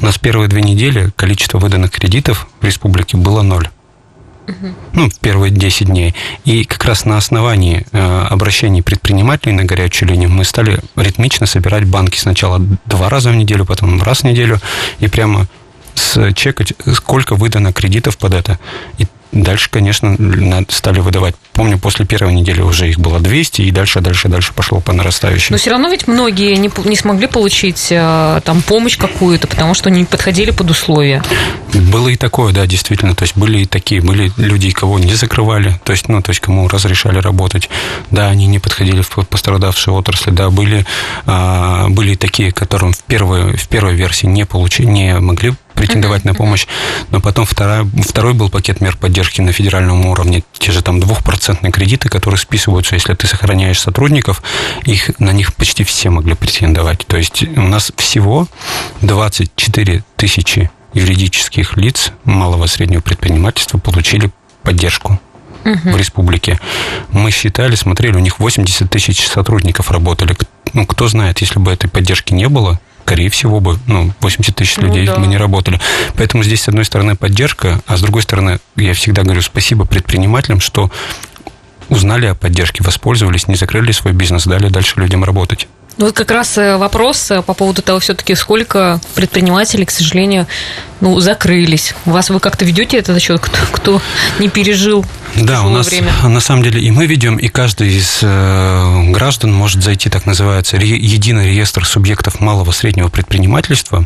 У 0.00 0.04
нас 0.04 0.18
первые 0.18 0.48
две 0.48 0.62
недели 0.62 1.10
количество 1.16 1.58
выданных 1.58 1.90
кредитов 1.90 2.46
в 2.60 2.64
республике 2.64 3.16
было 3.16 3.42
ноль 3.42 3.68
ну, 4.92 5.08
первые 5.20 5.50
10 5.50 5.86
дней. 5.86 6.14
И 6.44 6.64
как 6.64 6.84
раз 6.84 7.04
на 7.04 7.16
основании 7.16 7.86
э, 7.92 8.26
обращений 8.30 8.82
предпринимателей 8.82 9.52
на 9.52 9.64
горячую 9.64 10.08
линию 10.08 10.30
мы 10.30 10.44
стали 10.44 10.80
ритмично 10.96 11.46
собирать 11.46 11.84
банки 11.84 12.18
сначала 12.18 12.60
два 12.86 13.08
раза 13.08 13.30
в 13.30 13.36
неделю, 13.36 13.64
потом 13.64 14.02
раз 14.02 14.20
в 14.20 14.24
неделю, 14.24 14.60
и 15.00 15.08
прямо 15.08 15.46
чекать, 16.34 16.74
сколько 16.94 17.34
выдано 17.34 17.72
кредитов 17.72 18.18
под 18.18 18.34
это. 18.34 18.58
И 18.98 19.06
Дальше, 19.34 19.68
конечно, 19.68 20.16
стали 20.68 21.00
выдавать. 21.00 21.34
Помню, 21.52 21.76
после 21.76 22.06
первой 22.06 22.32
недели 22.32 22.60
уже 22.60 22.88
их 22.88 23.00
было 23.00 23.18
200, 23.18 23.62
и 23.62 23.70
дальше, 23.72 24.00
дальше, 24.00 24.28
дальше 24.28 24.52
пошло 24.54 24.78
по 24.78 24.92
нарастающей. 24.92 25.48
Но 25.50 25.58
все 25.58 25.70
равно 25.70 25.88
ведь 25.88 26.06
многие 26.06 26.54
не, 26.54 26.70
не 26.84 26.96
смогли 26.96 27.26
получить 27.26 27.88
э, 27.90 28.40
там 28.44 28.62
помощь 28.62 28.96
какую-то, 28.96 29.48
потому 29.48 29.74
что 29.74 29.90
не 29.90 30.04
подходили 30.04 30.52
под 30.52 30.70
условия. 30.70 31.20
Было 31.72 32.08
и 32.08 32.16
такое, 32.16 32.52
да, 32.52 32.64
действительно. 32.66 33.16
То 33.16 33.24
есть 33.24 33.36
были 33.36 33.62
и 33.62 33.66
такие, 33.66 34.00
были 34.00 34.30
люди, 34.36 34.70
кого 34.70 35.00
не 35.00 35.14
закрывали, 35.14 35.80
то 35.84 35.90
есть, 35.90 36.08
ну, 36.08 36.22
то 36.22 36.30
есть 36.30 36.40
кому 36.40 36.68
разрешали 36.68 37.18
работать. 37.18 37.68
Да, 38.12 38.28
они 38.28 38.46
не 38.46 38.60
подходили 38.60 39.02
в 39.02 39.10
пострадавшие 39.26 39.94
отрасли, 39.94 40.30
да, 40.30 40.50
были, 40.50 40.86
а, 41.26 41.88
были 41.88 42.12
и 42.12 42.16
такие, 42.16 42.52
которым 42.52 42.92
в 42.92 43.02
первой, 43.02 43.56
в 43.56 43.66
первой 43.66 43.96
версии 43.96 44.26
не, 44.26 44.46
получили, 44.46 44.86
не 44.86 45.18
могли 45.18 45.54
претендовать 45.74 46.24
на 46.24 46.34
помощь. 46.34 46.66
Но 47.10 47.20
потом 47.20 47.44
вторая, 47.44 47.86
второй 48.06 48.34
был 48.34 48.48
пакет 48.48 48.80
мер 48.80 48.96
поддержки 48.96 49.40
на 49.40 49.52
федеральном 49.52 50.06
уровне. 50.06 50.42
Те 50.52 50.72
же 50.72 50.82
там 50.82 51.00
двухпроцентные 51.00 51.72
кредиты, 51.72 52.08
которые 52.08 52.38
списываются, 52.38 52.94
если 52.94 53.14
ты 53.14 53.26
сохраняешь 53.26 53.80
сотрудников, 53.80 54.42
их, 54.84 55.18
на 55.18 55.32
них 55.32 55.54
почти 55.54 55.84
все 55.84 56.10
могли 56.10 56.34
претендовать. 56.34 57.06
То 57.06 57.16
есть 57.16 57.42
у 57.42 57.62
нас 57.62 57.92
всего 57.96 58.48
24 59.02 60.04
тысячи 60.16 60.70
юридических 60.94 61.76
лиц 61.76 62.12
малого 62.24 62.64
и 62.64 62.68
среднего 62.68 63.00
предпринимательства 63.00 63.78
получили 63.78 64.30
поддержку 64.62 65.20
в 65.64 65.96
республике. 65.96 66.60
Мы 67.10 67.30
считали, 67.30 67.74
смотрели, 67.74 68.16
у 68.16 68.20
них 68.20 68.38
80 68.38 68.88
тысяч 68.90 69.26
сотрудников 69.26 69.90
работали. 69.90 70.36
Ну, 70.72 70.86
кто 70.86 71.08
знает, 71.08 71.40
если 71.40 71.58
бы 71.58 71.72
этой 71.72 71.88
поддержки 71.88 72.34
не 72.34 72.48
было, 72.48 72.80
скорее 73.04 73.28
всего 73.28 73.60
бы, 73.60 73.78
ну, 73.86 74.12
80 74.20 74.56
тысяч 74.56 74.76
ну 74.78 74.86
людей 74.86 75.06
ну, 75.06 75.12
да. 75.12 75.18
мы 75.18 75.26
не 75.26 75.36
работали. 75.36 75.78
Поэтому 76.16 76.42
здесь, 76.42 76.62
с 76.62 76.68
одной 76.68 76.86
стороны, 76.86 77.16
поддержка, 77.16 77.80
а 77.86 77.96
с 77.98 78.00
другой 78.00 78.22
стороны, 78.22 78.60
я 78.76 78.94
всегда 78.94 79.22
говорю 79.22 79.42
спасибо 79.42 79.84
предпринимателям, 79.84 80.60
что 80.60 80.90
узнали 81.90 82.26
о 82.26 82.34
поддержке, 82.34 82.82
воспользовались, 82.82 83.46
не 83.46 83.56
закрыли 83.56 83.92
свой 83.92 84.14
бизнес, 84.14 84.46
дали 84.46 84.68
дальше 84.68 84.94
людям 84.96 85.22
работать. 85.22 85.68
Ну, 85.96 86.06
вот 86.06 86.14
как 86.14 86.30
раз 86.32 86.58
э, 86.58 86.76
вопрос 86.76 87.30
э, 87.30 87.42
по 87.42 87.54
поводу 87.54 87.80
того, 87.80 88.00
все-таки 88.00 88.34
сколько 88.34 89.00
предпринимателей, 89.14 89.84
к 89.84 89.90
сожалению, 89.90 90.48
ну, 91.00 91.20
закрылись. 91.20 91.94
У 92.04 92.10
вас 92.10 92.30
вы 92.30 92.40
как-то 92.40 92.64
ведете 92.64 92.98
это 92.98 93.14
за 93.14 93.20
счет, 93.20 93.40
кто, 93.40 93.58
кто 93.70 94.02
не 94.40 94.48
пережил 94.48 95.04
Да, 95.36 95.62
у 95.62 95.68
нас 95.68 95.88
время? 95.88 96.12
на 96.24 96.40
самом 96.40 96.64
деле 96.64 96.80
и 96.80 96.90
мы 96.90 97.06
ведем, 97.06 97.36
и 97.36 97.46
каждый 97.46 97.94
из 97.94 98.20
э, 98.22 99.10
граждан 99.10 99.52
может 99.52 99.84
зайти, 99.84 100.10
так 100.10 100.26
называется, 100.26 100.78
ре, 100.78 100.96
единый 100.96 101.46
реестр 101.46 101.86
субъектов 101.86 102.40
малого 102.40 102.72
среднего 102.72 103.08
предпринимательства. 103.08 104.04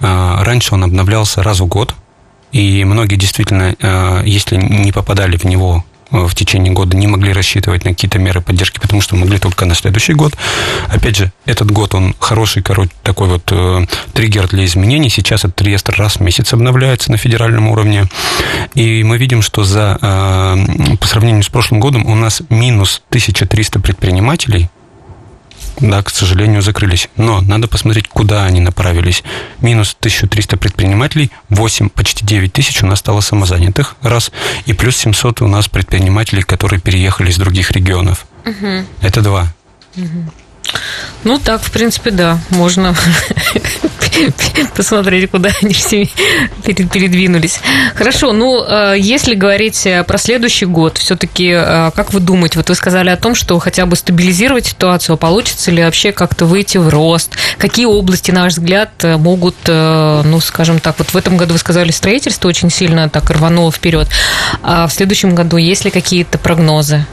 Э, 0.00 0.42
раньше 0.42 0.74
он 0.74 0.82
обновлялся 0.82 1.44
раз 1.44 1.60
в 1.60 1.66
год, 1.66 1.94
и 2.50 2.82
многие 2.84 3.16
действительно, 3.16 3.76
э, 3.78 4.22
если 4.24 4.56
не 4.56 4.90
попадали 4.90 5.36
в 5.36 5.44
него 5.44 5.84
в 6.14 6.34
течение 6.34 6.72
года 6.72 6.96
не 6.96 7.06
могли 7.06 7.32
рассчитывать 7.32 7.84
на 7.84 7.90
какие-то 7.90 8.18
меры 8.18 8.40
поддержки, 8.40 8.78
потому 8.78 9.00
что 9.00 9.16
могли 9.16 9.38
только 9.38 9.64
на 9.66 9.74
следующий 9.74 10.14
год. 10.14 10.34
Опять 10.88 11.16
же, 11.16 11.32
этот 11.44 11.70
год, 11.70 11.94
он 11.94 12.14
хороший, 12.18 12.62
короче, 12.62 12.90
такой 13.02 13.28
вот 13.28 13.42
э, 13.50 13.86
триггер 14.12 14.48
для 14.48 14.64
изменений. 14.64 15.10
Сейчас 15.10 15.44
этот 15.44 15.60
реестр 15.62 15.94
раз 15.96 16.16
в 16.16 16.20
месяц 16.20 16.52
обновляется 16.52 17.10
на 17.10 17.16
федеральном 17.16 17.68
уровне. 17.68 18.08
И 18.74 19.02
мы 19.02 19.18
видим, 19.18 19.42
что 19.42 19.64
за, 19.64 19.98
э, 20.00 20.96
по 20.96 21.06
сравнению 21.06 21.42
с 21.42 21.48
прошлым 21.48 21.80
годом 21.80 22.06
у 22.06 22.14
нас 22.14 22.42
минус 22.48 23.02
1300 23.10 23.80
предпринимателей– 23.80 24.70
да, 25.80 26.02
к 26.02 26.10
сожалению, 26.10 26.62
закрылись. 26.62 27.08
Но 27.16 27.40
надо 27.40 27.68
посмотреть, 27.68 28.08
куда 28.08 28.44
они 28.44 28.60
направились. 28.60 29.22
Минус 29.60 29.96
1300 29.98 30.56
предпринимателей, 30.56 31.30
8, 31.48 31.88
почти 31.88 32.24
9 32.24 32.52
тысяч 32.52 32.82
у 32.82 32.86
нас 32.86 33.00
стало 33.00 33.20
самозанятых, 33.20 33.96
раз, 34.02 34.30
и 34.66 34.72
плюс 34.72 34.96
700 34.96 35.42
у 35.42 35.48
нас 35.48 35.68
предпринимателей, 35.68 36.42
которые 36.42 36.80
переехали 36.80 37.30
из 37.30 37.36
других 37.36 37.70
регионов. 37.70 38.26
Угу. 38.44 38.84
Это 39.00 39.20
два. 39.22 39.52
Угу. 39.96 40.32
Ну, 41.24 41.38
так, 41.38 41.62
в 41.62 41.70
принципе, 41.70 42.10
да, 42.10 42.38
можно 42.50 42.94
посмотреть, 44.76 45.30
куда 45.30 45.50
они 45.62 45.74
все 45.74 46.08
передвинулись. 46.64 47.58
Хорошо, 47.94 48.32
ну, 48.32 48.64
э, 48.64 48.94
если 48.98 49.34
говорить 49.34 49.86
э, 49.86 50.02
про 50.04 50.18
следующий 50.18 50.66
год, 50.66 50.98
все-таки, 50.98 51.50
э, 51.54 51.90
как 51.94 52.12
вы 52.12 52.20
думаете, 52.20 52.58
вот 52.58 52.68
вы 52.68 52.74
сказали 52.74 53.10
о 53.10 53.16
том, 53.16 53.34
что 53.34 53.58
хотя 53.58 53.86
бы 53.86 53.96
стабилизировать 53.96 54.66
ситуацию, 54.66 55.14
а 55.14 55.16
получится 55.16 55.70
ли 55.70 55.82
вообще 55.82 56.12
как-то 56.12 56.46
выйти 56.46 56.78
в 56.78 56.88
рост? 56.88 57.36
Какие 57.58 57.86
области, 57.86 58.30
на 58.30 58.42
ваш 58.42 58.54
взгляд, 58.54 58.90
могут, 59.02 59.56
ну, 59.66 60.40
скажем 60.40 60.80
так, 60.80 60.98
вот 60.98 61.08
в 61.08 61.16
этом 61.16 61.36
году 61.36 61.54
вы 61.54 61.58
сказали, 61.58 61.90
строительство 61.90 62.48
очень 62.48 62.70
сильно 62.70 63.08
так 63.08 63.30
рвануло 63.30 63.70
вперед, 63.72 64.08
а 64.62 64.86
в 64.86 64.92
следующем 64.92 65.34
году 65.34 65.56
есть 65.56 65.84
ли 65.84 65.90
какие-то 65.90 66.38
прогнозы? 66.38 67.06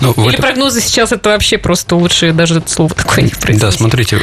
Ну, 0.00 0.12
Или 0.12 0.34
это... 0.34 0.42
прогнозы 0.42 0.80
сейчас 0.80 1.12
это 1.12 1.30
вообще 1.30 1.58
просто 1.58 1.96
лучше 1.96 2.32
даже 2.32 2.58
это 2.58 2.70
слово 2.70 2.94
такое 2.94 3.24
не 3.24 3.30
произносить? 3.30 3.60
Да, 3.60 3.70
смотрите, 3.70 4.20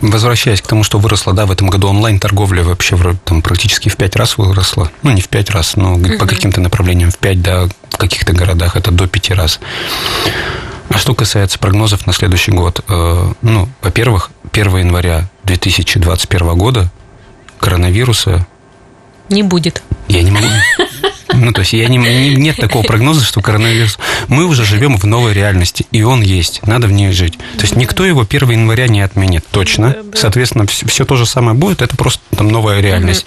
возвращаясь 0.00 0.60
к 0.60 0.66
тому, 0.66 0.84
что 0.84 0.98
выросла, 0.98 1.32
да, 1.32 1.46
в 1.46 1.50
этом 1.50 1.68
году 1.68 1.88
онлайн-торговля 1.88 2.62
вообще 2.62 2.96
там, 3.24 3.42
практически 3.42 3.88
в 3.88 3.96
пять 3.96 4.16
раз 4.16 4.38
выросла. 4.38 4.90
Ну, 5.02 5.10
не 5.10 5.20
в 5.20 5.28
пять 5.28 5.50
раз, 5.50 5.76
но 5.76 5.96
uh-huh. 5.96 6.18
по 6.18 6.26
каким-то 6.26 6.60
направлениям 6.60 7.10
в 7.10 7.18
пять, 7.18 7.42
да, 7.42 7.68
в 7.90 7.96
каких-то 7.96 8.32
городах 8.32 8.76
это 8.76 8.90
до 8.90 9.06
пяти 9.06 9.34
раз. 9.34 9.60
А 10.90 10.98
что 10.98 11.14
касается 11.14 11.58
прогнозов 11.58 12.06
на 12.06 12.12
следующий 12.12 12.52
год, 12.52 12.84
э, 12.88 13.32
ну, 13.42 13.68
во-первых, 13.82 14.30
1 14.52 14.76
января 14.76 15.30
2021 15.44 16.54
года 16.56 16.90
коронавируса 17.58 18.46
не 19.30 19.42
будет. 19.42 19.82
Я 20.08 20.22
не 20.22 20.30
могу. 20.30 20.46
Ну, 21.36 21.52
то 21.52 21.60
есть 21.60 21.72
я 21.72 21.88
не, 21.88 21.98
не, 21.98 22.34
нет 22.36 22.56
такого 22.56 22.82
прогноза, 22.82 23.24
что 23.24 23.40
коронавирус... 23.40 23.98
Мы 24.28 24.46
уже 24.46 24.64
живем 24.64 24.96
в 24.96 25.04
новой 25.04 25.32
реальности, 25.32 25.86
и 25.90 26.02
он 26.02 26.22
есть, 26.22 26.66
надо 26.66 26.86
в 26.86 26.92
ней 26.92 27.12
жить. 27.12 27.38
То 27.56 27.62
есть 27.62 27.76
никто 27.76 28.04
его 28.04 28.26
1 28.28 28.50
января 28.50 28.88
не 28.88 29.00
отменит, 29.00 29.44
точно. 29.50 29.96
Соответственно, 30.14 30.66
все, 30.66 30.86
все 30.86 31.04
то 31.04 31.16
же 31.16 31.26
самое 31.26 31.56
будет, 31.56 31.82
это 31.82 31.96
просто 31.96 32.20
там 32.36 32.48
новая 32.48 32.80
реальность. 32.80 33.26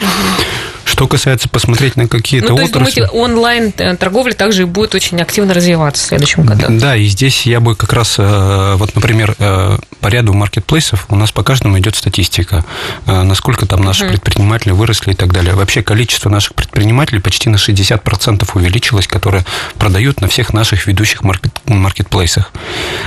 Что 0.87 1.05
касается 1.05 1.49
посмотреть 1.49 1.97
на 1.97 2.07
какие-то 2.07 2.51
ну, 2.51 2.57
то 2.57 2.63
отрасли... 2.63 3.01
Есть, 3.01 3.11
думаете, 3.11 3.33
онлайн-торговля 3.33 4.33
также 4.33 4.65
будет 4.65 4.95
очень 4.95 5.21
активно 5.21 5.53
развиваться 5.53 6.01
в 6.01 6.07
следующем 6.07 6.43
году? 6.43 6.65
Да, 6.69 6.95
и 6.95 7.05
здесь 7.05 7.45
я 7.45 7.59
бы 7.59 7.75
как 7.75 7.91
раз, 7.91 8.15
э, 8.17 8.75
вот, 8.77 8.95
например, 8.95 9.35
э, 9.37 9.77
по 9.99 10.07
ряду 10.07 10.33
маркетплейсов 10.33 11.05
у 11.09 11.17
нас 11.17 11.33
по 11.33 11.43
каждому 11.43 11.77
идет 11.77 11.97
статистика, 11.97 12.63
э, 13.05 13.21
насколько 13.21 13.65
там 13.65 13.81
наши 13.81 14.05
uh 14.05 14.11
предприниматели 14.11 14.71
выросли 14.71 15.11
и 15.11 15.13
так 15.13 15.33
далее. 15.33 15.53
Вообще 15.55 15.83
количество 15.83 16.29
наших 16.29 16.55
предпринимателей 16.55 17.19
почти 17.19 17.49
на 17.49 17.57
60% 17.57 17.96
увеличилось, 18.55 19.07
которые 19.07 19.45
продают 19.77 20.21
на 20.21 20.27
всех 20.27 20.53
наших 20.53 20.87
ведущих 20.87 21.23
маркет, 21.23 21.51
маркетплейсах. 21.65 22.51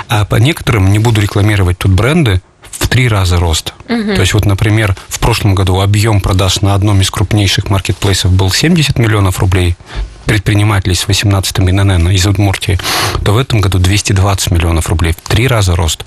А 0.08 0.24
по 0.24 0.36
некоторым, 0.36 0.92
не 0.92 0.98
буду 0.98 1.20
рекламировать 1.20 1.78
тут 1.78 1.92
бренды, 1.92 2.40
в 2.70 2.88
три 2.88 3.08
раза 3.08 3.38
рост. 3.38 3.74
Угу. 3.88 4.14
То 4.14 4.20
есть, 4.20 4.32
вот, 4.32 4.46
например, 4.46 4.96
в 5.08 5.18
прошлом 5.20 5.54
году 5.54 5.80
объем 5.80 6.20
продаж 6.20 6.62
на 6.62 6.74
одном 6.74 7.00
из 7.02 7.10
крупнейших 7.10 7.68
маркетплейсов 7.68 8.32
был 8.32 8.50
70 8.50 8.98
миллионов 8.98 9.38
рублей, 9.38 9.76
предпринимателей 10.24 10.94
с 10.94 11.08
18 11.08 11.58
ИНН 11.58 12.08
из 12.10 12.26
Удмуртии, 12.26 12.78
то 13.24 13.32
в 13.32 13.38
этом 13.38 13.60
году 13.60 13.78
220 13.78 14.52
миллионов 14.52 14.88
рублей, 14.88 15.12
в 15.12 15.28
три 15.28 15.46
раза 15.48 15.74
рост. 15.74 16.04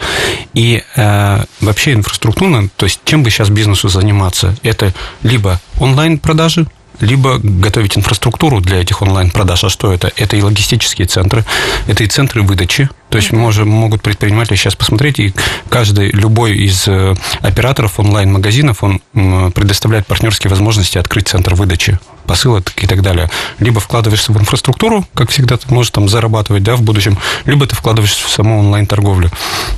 И 0.54 0.82
э, 0.96 1.44
вообще 1.60 1.94
инфраструктура, 1.94 2.70
то 2.78 2.86
есть 2.86 3.02
чем 3.04 3.24
бы 3.24 3.30
сейчас 3.30 3.50
бизнесу 3.50 3.90
заниматься, 3.90 4.56
это 4.64 4.94
либо 5.24 5.60
онлайн-продажи, 5.78 6.68
либо 7.00 7.40
готовить 7.42 7.98
инфраструктуру 7.98 8.62
для 8.62 8.82
этих 8.82 9.02
онлайн-продаж. 9.02 9.64
А 9.66 9.70
что 9.70 9.94
это? 9.94 10.12
Это 10.16 10.36
и 10.36 10.42
логистические 10.42 11.08
центры, 11.08 11.46
это 11.88 12.04
и 12.04 12.08
центры 12.08 12.42
выдачи. 12.42 12.90
То 13.10 13.18
есть 13.18 13.32
можем, 13.32 13.70
могут 13.70 14.02
предприниматели 14.02 14.56
сейчас 14.56 14.76
посмотреть, 14.76 15.20
и 15.20 15.34
каждый, 15.70 16.10
любой 16.10 16.58
из 16.58 16.88
э, 16.88 17.14
операторов 17.42 18.00
онлайн-магазинов, 18.00 18.84
он 18.84 19.02
предоставляет 19.52 20.08
партнерские 20.08 20.50
возможности 20.50 20.98
открыть 20.98 21.28
центр 21.28 21.54
выдачи 21.54 22.00
посылок 22.26 22.72
и 22.82 22.88
так 22.88 23.02
далее. 23.02 23.30
Либо 23.60 23.80
вкладываешься 23.80 24.32
в 24.32 24.40
инфраструктуру, 24.40 25.06
как 25.14 25.30
всегда 25.30 25.58
ты 25.58 25.72
можешь 25.74 25.92
там 25.92 26.10
зарабатывать, 26.10 26.64
да, 26.64 26.76
в 26.76 26.82
будущем, 26.82 27.18
либо 27.46 27.68
ты 27.68 27.76
вкладываешься 27.76 28.26
в 28.26 28.32
саму 28.32 28.60
онлайн-торговлю. 28.60 29.30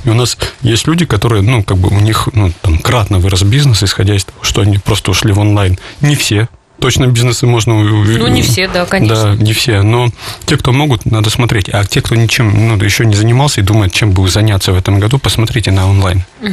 И 0.04 0.08
у 0.08 0.14
нас 0.14 0.38
есть 0.62 0.86
люди, 0.86 1.04
которые, 1.04 1.42
ну, 1.42 1.62
как 1.62 1.76
бы 1.76 1.88
у 1.88 2.00
них, 2.00 2.28
ну, 2.32 2.52
там, 2.62 2.78
кратно 2.78 3.18
вырос 3.18 3.42
бизнес, 3.42 3.82
исходя 3.82 4.14
из 4.14 4.24
того, 4.24 4.38
что 4.42 4.60
они 4.62 4.78
просто 4.78 5.10
ушли 5.10 5.32
в 5.32 5.40
онлайн. 5.40 5.78
Не 6.00 6.14
все, 6.14 6.48
точно 6.80 7.06
бизнесы 7.06 7.46
можно... 7.46 7.74
Ну, 7.74 8.26
не 8.28 8.42
все, 8.42 8.68
да, 8.68 8.86
конечно. 8.86 9.34
Да, 9.36 9.42
не 9.42 9.52
все. 9.52 9.82
Но 9.82 10.08
те, 10.44 10.56
кто 10.56 10.72
могут, 10.72 11.04
надо 11.06 11.30
смотреть. 11.30 11.68
А 11.68 11.84
те, 11.84 12.00
кто 12.00 12.14
ничем 12.14 12.68
ну, 12.68 12.76
еще 12.82 13.04
не 13.04 13.14
занимался 13.14 13.60
и 13.60 13.64
думает, 13.64 13.92
чем 13.92 14.12
бы 14.12 14.28
заняться 14.28 14.72
в 14.72 14.76
этом 14.76 15.00
году, 15.00 15.18
посмотрите 15.18 15.70
на 15.70 15.88
онлайн. 15.88 16.24
Угу. 16.42 16.52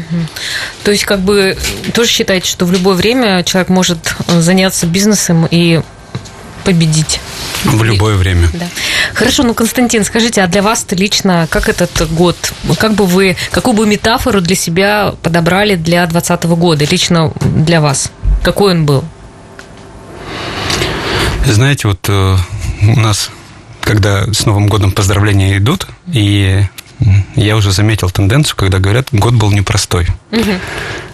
То 0.84 0.92
есть, 0.92 1.06
как 1.06 1.22
бы, 1.22 1.58
тоже 1.94 2.10
считаете, 2.10 2.50
что 2.50 2.66
в 2.66 2.72
любое 2.72 2.96
время 2.96 3.44
человек 3.44 3.70
может 3.70 4.16
заняться 4.28 4.88
бизнесом 4.88 5.48
и 5.50 5.82
победить. 6.64 7.20
В 7.64 7.84
любое 7.84 8.16
время. 8.16 8.50
Да. 8.54 8.68
Хорошо, 9.14 9.44
ну, 9.44 9.54
Константин, 9.54 10.04
скажите, 10.04 10.42
а 10.42 10.48
для 10.48 10.62
вас-то 10.62 10.96
лично, 10.96 11.48
как 11.50 11.70
этот 11.70 12.12
год, 12.14 12.38
как 12.78 12.94
бы 12.94 13.06
вы, 13.06 13.36
какую 13.52 13.76
бы 13.76 13.86
метафору 13.86 14.42
для 14.42 14.56
себя 14.56 15.14
подобрали 15.22 15.76
для 15.76 16.06
2020 16.06 16.46
года, 16.58 16.86
лично 16.86 17.34
для 17.42 17.82
вас? 17.82 18.12
Какой 18.44 18.74
он 18.74 18.86
был? 18.86 19.04
Знаете, 21.46 21.88
вот 21.88 22.00
э, 22.08 22.38
у 22.82 23.00
нас, 23.00 23.30
когда 23.82 24.26
с 24.32 24.46
Новым 24.46 24.68
годом 24.68 24.92
поздравления 24.92 25.58
идут, 25.58 25.88
и 26.12 26.64
я 27.36 27.58
уже 27.58 27.72
заметил 27.72 28.10
тенденцию, 28.10 28.56
когда 28.56 28.80
говорят, 28.80 29.10
год 29.12 29.34
был 29.34 29.52
непростой. 29.52 30.08
Угу. 30.32 30.52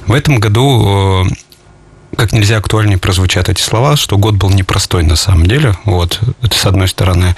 В 0.07 0.13
этом 0.13 0.39
году 0.39 1.25
э, 1.25 2.15
как 2.15 2.31
нельзя 2.31 2.57
актуальнее 2.57 2.97
прозвучат 2.97 3.49
эти 3.49 3.61
слова, 3.61 3.95
что 3.95 4.17
год 4.17 4.35
был 4.35 4.49
непростой 4.49 5.03
на 5.03 5.15
самом 5.15 5.45
деле. 5.45 5.75
Вот, 5.85 6.19
это 6.41 6.55
с 6.55 6.65
одной 6.65 6.87
стороны. 6.87 7.35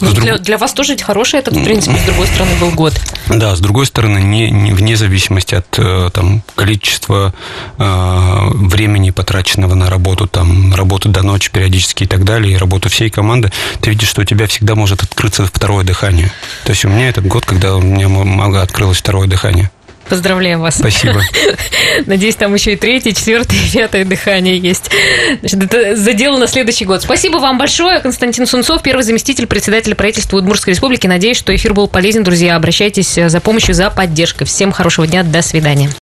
Ну, 0.00 0.10
друг... 0.12 0.24
для, 0.24 0.38
для 0.38 0.58
вас 0.58 0.72
тоже 0.72 0.96
хороший 0.96 1.40
этот, 1.40 1.54
в 1.56 1.64
принципе, 1.64 1.96
с 1.98 2.02
другой 2.02 2.26
стороны, 2.26 2.50
был 2.60 2.70
год. 2.70 2.94
Да, 3.28 3.56
с 3.56 3.60
другой 3.60 3.86
стороны, 3.86 4.18
не, 4.18 4.50
не, 4.50 4.72
вне 4.72 4.96
зависимости 4.96 5.54
от 5.54 5.66
э, 5.78 6.10
там, 6.12 6.42
количества 6.54 7.34
э, 7.78 8.48
времени, 8.52 9.10
потраченного 9.10 9.74
на 9.74 9.88
работу, 9.88 10.26
там, 10.26 10.74
работу 10.74 11.08
до 11.08 11.22
ночи 11.22 11.50
периодически 11.50 12.04
и 12.04 12.06
так 12.06 12.24
далее, 12.24 12.54
и 12.54 12.56
работу 12.56 12.88
всей 12.88 13.10
команды, 13.10 13.52
ты 13.80 13.90
видишь, 13.90 14.08
что 14.08 14.22
у 14.22 14.24
тебя 14.24 14.46
всегда 14.46 14.74
может 14.74 15.02
открыться 15.02 15.46
второе 15.46 15.84
дыхание. 15.84 16.30
То 16.64 16.70
есть 16.70 16.84
у 16.84 16.88
меня 16.88 17.08
этот 17.08 17.26
год, 17.26 17.44
когда 17.46 17.76
у 17.76 17.80
меня 17.80 18.08
много 18.08 18.62
открылось 18.62 18.98
второе 18.98 19.26
дыхание. 19.28 19.70
Поздравляем 20.08 20.60
вас. 20.60 20.76
Спасибо. 20.76 21.20
Надеюсь, 22.06 22.36
там 22.36 22.54
еще 22.54 22.74
и 22.74 22.76
третье, 22.76 23.12
четвертое, 23.12 23.58
пятое 23.72 24.04
дыхание 24.04 24.58
есть. 24.58 24.90
Значит, 25.40 25.64
это 25.64 25.96
задел 25.96 26.38
на 26.38 26.46
следующий 26.46 26.84
год. 26.84 27.02
Спасибо 27.02 27.38
вам 27.38 27.58
большое, 27.58 28.00
Константин 28.00 28.46
Сунцов, 28.46 28.82
первый 28.82 29.02
заместитель 29.02 29.46
председателя 29.46 29.94
правительства 29.94 30.36
Удмуртской 30.36 30.74
республики. 30.74 31.06
Надеюсь, 31.06 31.36
что 31.36 31.54
эфир 31.54 31.74
был 31.74 31.88
полезен, 31.88 32.22
друзья. 32.22 32.56
Обращайтесь 32.56 33.18
за 33.26 33.40
помощью, 33.40 33.74
за 33.74 33.90
поддержкой. 33.90 34.44
Всем 34.44 34.72
хорошего 34.72 35.06
дня, 35.06 35.22
до 35.22 35.42
свидания. 35.42 35.90